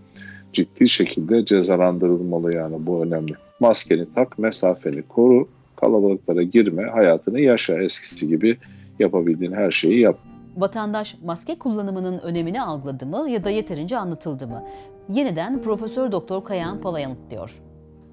ciddi 0.53 0.89
şekilde 0.89 1.45
cezalandırılmalı 1.45 2.55
yani 2.55 2.75
bu 2.79 3.03
önemli. 3.03 3.33
Maskeni 3.59 4.05
tak, 4.15 4.39
mesafeni 4.39 5.01
koru, 5.01 5.47
kalabalıklara 5.75 6.43
girme, 6.43 6.83
hayatını 6.83 7.39
yaşa 7.39 7.81
eskisi 7.81 8.27
gibi 8.27 8.57
yapabildiğin 8.99 9.51
her 9.51 9.71
şeyi 9.71 9.99
yap. 9.99 10.19
Vatandaş 10.57 11.17
maske 11.23 11.59
kullanımının 11.59 12.19
önemini 12.19 12.61
algıladı 12.61 13.05
mı 13.05 13.29
ya 13.29 13.43
da 13.43 13.49
yeterince 13.49 13.97
anlatıldı 13.97 14.47
mı? 14.47 14.63
Yeniden 15.09 15.61
Profesör 15.61 16.11
Doktor 16.11 16.43
Kayahan 16.43 16.81
Pala 16.81 16.99
yanıtlıyor. 16.99 17.61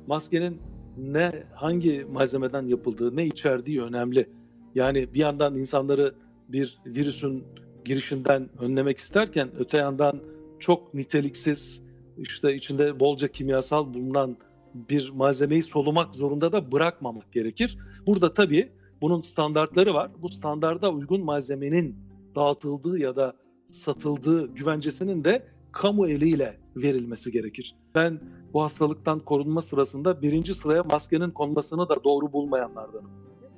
Maskenin 0.06 0.60
ne 0.98 1.32
hangi 1.54 2.06
malzemeden 2.12 2.62
yapıldığı, 2.62 3.16
ne 3.16 3.26
içerdiği 3.26 3.82
önemli. 3.82 4.28
Yani 4.74 5.14
bir 5.14 5.18
yandan 5.18 5.54
insanları 5.54 6.14
bir 6.48 6.78
virüsün 6.86 7.44
girişinden 7.84 8.48
önlemek 8.60 8.98
isterken 8.98 9.50
öte 9.58 9.78
yandan 9.78 10.20
çok 10.58 10.94
niteliksiz, 10.94 11.82
işte 12.18 12.54
içinde 12.54 13.00
bolca 13.00 13.28
kimyasal 13.28 13.94
bulunan 13.94 14.36
bir 14.74 15.10
malzemeyi 15.14 15.62
solumak 15.62 16.14
zorunda 16.14 16.52
da 16.52 16.72
bırakmamak 16.72 17.32
gerekir. 17.32 17.78
Burada 18.06 18.34
tabii 18.34 18.72
bunun 19.00 19.20
standartları 19.20 19.94
var. 19.94 20.10
Bu 20.22 20.28
standarda 20.28 20.90
uygun 20.90 21.24
malzemenin 21.24 21.96
dağıtıldığı 22.34 22.98
ya 22.98 23.16
da 23.16 23.32
satıldığı 23.70 24.54
güvencesinin 24.54 25.24
de 25.24 25.46
kamu 25.72 26.08
eliyle 26.08 26.58
verilmesi 26.76 27.32
gerekir. 27.32 27.76
Ben 27.94 28.20
bu 28.52 28.62
hastalıktan 28.62 29.20
korunma 29.20 29.62
sırasında 29.62 30.22
birinci 30.22 30.54
sıraya 30.54 30.82
maskenin 30.82 31.30
konmasını 31.30 31.88
da 31.88 32.04
doğru 32.04 32.32
bulmayanlardanım. 32.32 33.10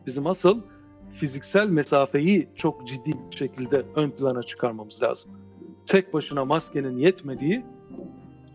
Bizim 0.07 0.27
asıl 0.27 0.61
fiziksel 1.12 1.69
mesafeyi 1.69 2.49
çok 2.57 2.89
ciddi 2.89 3.11
bir 3.31 3.37
şekilde 3.37 3.87
ön 3.97 4.11
plana 4.11 4.43
çıkarmamız 4.43 5.03
lazım. 5.03 5.33
Tek 5.87 6.15
başına 6.15 6.45
maskenin 6.45 6.99
yetmediği 6.99 7.65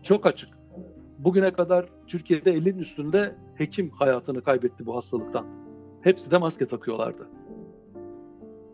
çok 0.02 0.26
açık. 0.26 0.48
Bugüne 1.18 1.52
kadar 1.52 1.88
Türkiye'de 2.06 2.50
50'nin 2.50 2.78
üstünde 2.78 3.36
hekim 3.54 3.90
hayatını 3.90 4.42
kaybetti 4.42 4.86
bu 4.86 4.96
hastalıktan. 4.96 5.46
Hepsi 6.00 6.30
de 6.30 6.38
maske 6.38 6.66
takıyorlardı. 6.66 7.28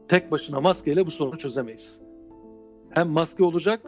Tek 0.08 0.30
başına 0.30 0.60
maskeyle 0.60 1.06
bu 1.06 1.10
sorunu 1.10 1.38
çözemeyiz. 1.38 2.00
Hem 2.90 3.08
maske 3.08 3.44
olacak 3.44 3.80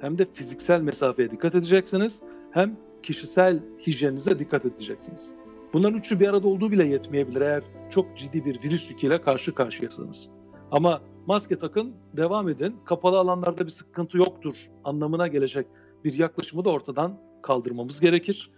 hem 0.00 0.18
de 0.18 0.26
fiziksel 0.32 0.80
mesafeye 0.80 1.30
dikkat 1.30 1.54
edeceksiniz. 1.54 2.22
Hem 2.50 2.76
kişisel 3.02 3.60
hijyeninize 3.86 4.38
dikkat 4.38 4.64
edeceksiniz. 4.64 5.34
Bunların 5.72 5.98
üçü 5.98 6.20
bir 6.20 6.28
arada 6.28 6.48
olduğu 6.48 6.70
bile 6.70 6.86
yetmeyebilir 6.86 7.40
eğer 7.40 7.62
çok 7.90 8.18
ciddi 8.18 8.44
bir 8.44 8.62
virüs 8.62 8.90
yüküyle 8.90 9.22
karşı 9.22 9.54
karşıyasınız. 9.54 10.30
Ama 10.70 11.00
maske 11.26 11.58
takın, 11.58 11.94
devam 12.16 12.48
edin. 12.48 12.76
Kapalı 12.84 13.18
alanlarda 13.18 13.64
bir 13.64 13.70
sıkıntı 13.70 14.18
yoktur 14.18 14.54
anlamına 14.84 15.28
gelecek 15.28 15.66
bir 16.04 16.14
yaklaşımı 16.14 16.64
da 16.64 16.70
ortadan 16.70 17.20
kaldırmamız 17.42 18.00
gerekir. 18.00 18.50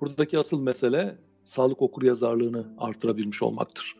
Buradaki 0.00 0.38
asıl 0.38 0.60
mesele 0.60 1.18
sağlık 1.44 1.82
okuryazarlığını 1.82 2.66
artırabilmiş 2.78 3.42
olmaktır. 3.42 3.96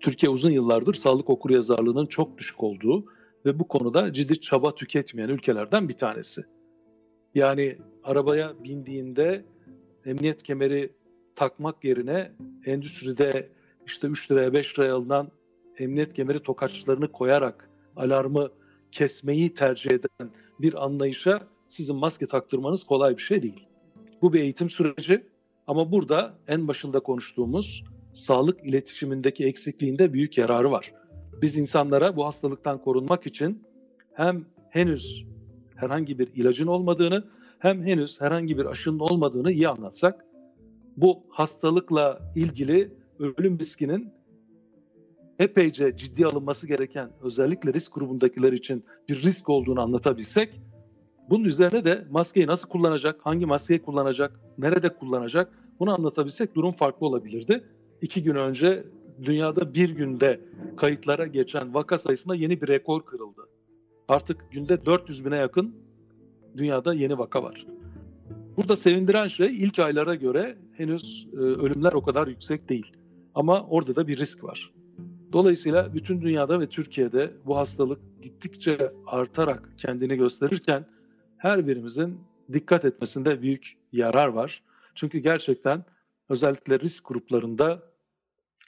Türkiye 0.00 0.30
uzun 0.30 0.50
yıllardır 0.50 0.94
sağlık 0.94 1.30
okuryazarlığının 1.30 2.06
çok 2.06 2.38
düşük 2.38 2.62
olduğu 2.62 3.04
ve 3.46 3.58
bu 3.58 3.68
konuda 3.68 4.12
ciddi 4.12 4.40
çaba 4.40 4.74
tüketmeyen 4.74 5.28
ülkelerden 5.28 5.88
bir 5.88 5.94
tanesi. 5.94 6.44
Yani 7.34 7.78
arabaya 8.04 8.64
bindiğinde 8.64 9.44
emniyet 10.06 10.42
kemeri 10.42 10.92
takmak 11.36 11.84
yerine 11.84 12.32
endüstride 12.66 13.48
işte 13.86 14.06
3 14.06 14.30
liraya 14.30 14.52
5 14.52 14.78
liraya 14.78 14.94
alınan 14.94 15.30
emniyet 15.78 16.14
kemeri 16.14 16.42
tokaçlarını 16.42 17.12
koyarak 17.12 17.70
alarmı 17.96 18.50
kesmeyi 18.92 19.54
tercih 19.54 19.90
eden 19.90 20.30
bir 20.60 20.84
anlayışa 20.84 21.48
sizin 21.68 21.96
maske 21.96 22.26
taktırmanız 22.26 22.84
kolay 22.84 23.16
bir 23.16 23.22
şey 23.22 23.42
değil. 23.42 23.66
Bu 24.22 24.32
bir 24.32 24.40
eğitim 24.40 24.70
süreci 24.70 25.24
ama 25.66 25.92
burada 25.92 26.34
en 26.48 26.68
başında 26.68 27.00
konuştuğumuz 27.00 27.84
sağlık 28.12 28.64
iletişimindeki 28.64 29.44
eksikliğinde 29.44 30.12
büyük 30.12 30.38
yararı 30.38 30.70
var. 30.70 30.92
Biz 31.42 31.56
insanlara 31.56 32.16
bu 32.16 32.26
hastalıktan 32.26 32.78
korunmak 32.82 33.26
için 33.26 33.62
hem 34.12 34.44
henüz 34.70 35.26
herhangi 35.76 36.18
bir 36.18 36.28
ilacın 36.34 36.66
olmadığını 36.66 37.24
hem 37.58 37.84
henüz 37.84 38.20
herhangi 38.20 38.58
bir 38.58 38.66
aşının 38.66 38.98
olmadığını 38.98 39.52
iyi 39.52 39.68
anlatsak 39.68 40.24
bu 40.96 41.22
hastalıkla 41.28 42.32
ilgili 42.36 42.92
ölüm 43.18 43.58
riskinin 43.58 44.12
epeyce 45.38 45.96
ciddi 45.96 46.26
alınması 46.26 46.66
gereken 46.66 47.10
özellikle 47.22 47.72
risk 47.72 47.94
grubundakiler 47.94 48.52
için 48.52 48.84
bir 49.08 49.22
risk 49.22 49.48
olduğunu 49.48 49.80
anlatabilsek 49.80 50.60
bunun 51.30 51.44
üzerine 51.44 51.84
de 51.84 52.04
maskeyi 52.10 52.46
nasıl 52.46 52.68
kullanacak, 52.68 53.20
hangi 53.22 53.46
maskeyi 53.46 53.82
kullanacak, 53.82 54.40
nerede 54.58 54.94
kullanacak 54.94 55.52
bunu 55.80 55.94
anlatabilsek 55.94 56.54
durum 56.54 56.72
farklı 56.72 57.06
olabilirdi. 57.06 57.64
İki 58.02 58.22
gün 58.22 58.34
önce 58.34 58.84
dünyada 59.22 59.74
bir 59.74 59.90
günde 59.90 60.40
kayıtlara 60.76 61.26
geçen 61.26 61.74
vaka 61.74 61.98
sayısında 61.98 62.34
yeni 62.34 62.62
bir 62.62 62.68
rekor 62.68 63.04
kırıldı. 63.04 63.48
Artık 64.08 64.50
günde 64.50 64.86
400 64.86 65.24
bine 65.24 65.36
yakın 65.36 65.74
dünyada 66.56 66.94
yeni 66.94 67.18
vaka 67.18 67.42
var. 67.42 67.66
Burada 68.56 68.76
sevindiren 68.76 69.26
şey 69.26 69.64
ilk 69.64 69.78
aylara 69.78 70.14
göre 70.14 70.56
henüz 70.76 71.28
e, 71.32 71.36
ölümler 71.36 71.92
o 71.92 72.02
kadar 72.02 72.26
yüksek 72.26 72.68
değil. 72.68 72.92
Ama 73.34 73.66
orada 73.66 73.96
da 73.96 74.08
bir 74.08 74.18
risk 74.18 74.44
var. 74.44 74.72
Dolayısıyla 75.32 75.94
bütün 75.94 76.22
dünyada 76.22 76.60
ve 76.60 76.66
Türkiye'de 76.66 77.30
bu 77.46 77.56
hastalık 77.56 78.00
gittikçe 78.22 78.92
artarak 79.06 79.68
kendini 79.78 80.16
gösterirken 80.16 80.86
her 81.36 81.66
birimizin 81.66 82.20
dikkat 82.52 82.84
etmesinde 82.84 83.42
büyük 83.42 83.76
yarar 83.92 84.28
var. 84.28 84.62
Çünkü 84.94 85.18
gerçekten 85.18 85.84
özellikle 86.28 86.80
risk 86.80 87.08
gruplarında 87.08 87.82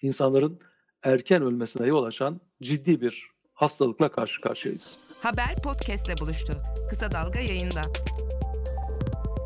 insanların 0.02 0.60
erken 1.02 1.42
ölmesine 1.42 1.86
yol 1.86 2.04
açan 2.04 2.40
ciddi 2.62 3.00
bir 3.00 3.30
hastalıkla 3.54 4.12
karşı 4.12 4.40
karşıyayız. 4.40 4.96
Haber 5.22 5.62
podcastle 5.64 6.14
buluştu. 6.20 6.52
Kısa 6.90 7.12
Dalga 7.12 7.38
yayında. 7.38 7.82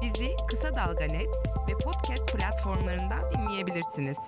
Bizi 0.03 0.31
Kısa 0.49 0.77
Dalga 0.77 1.05
Net 1.05 1.29
ve 1.69 1.73
podcast 1.85 2.37
platformlarından 2.37 3.33
dinleyebilirsiniz. 3.33 4.19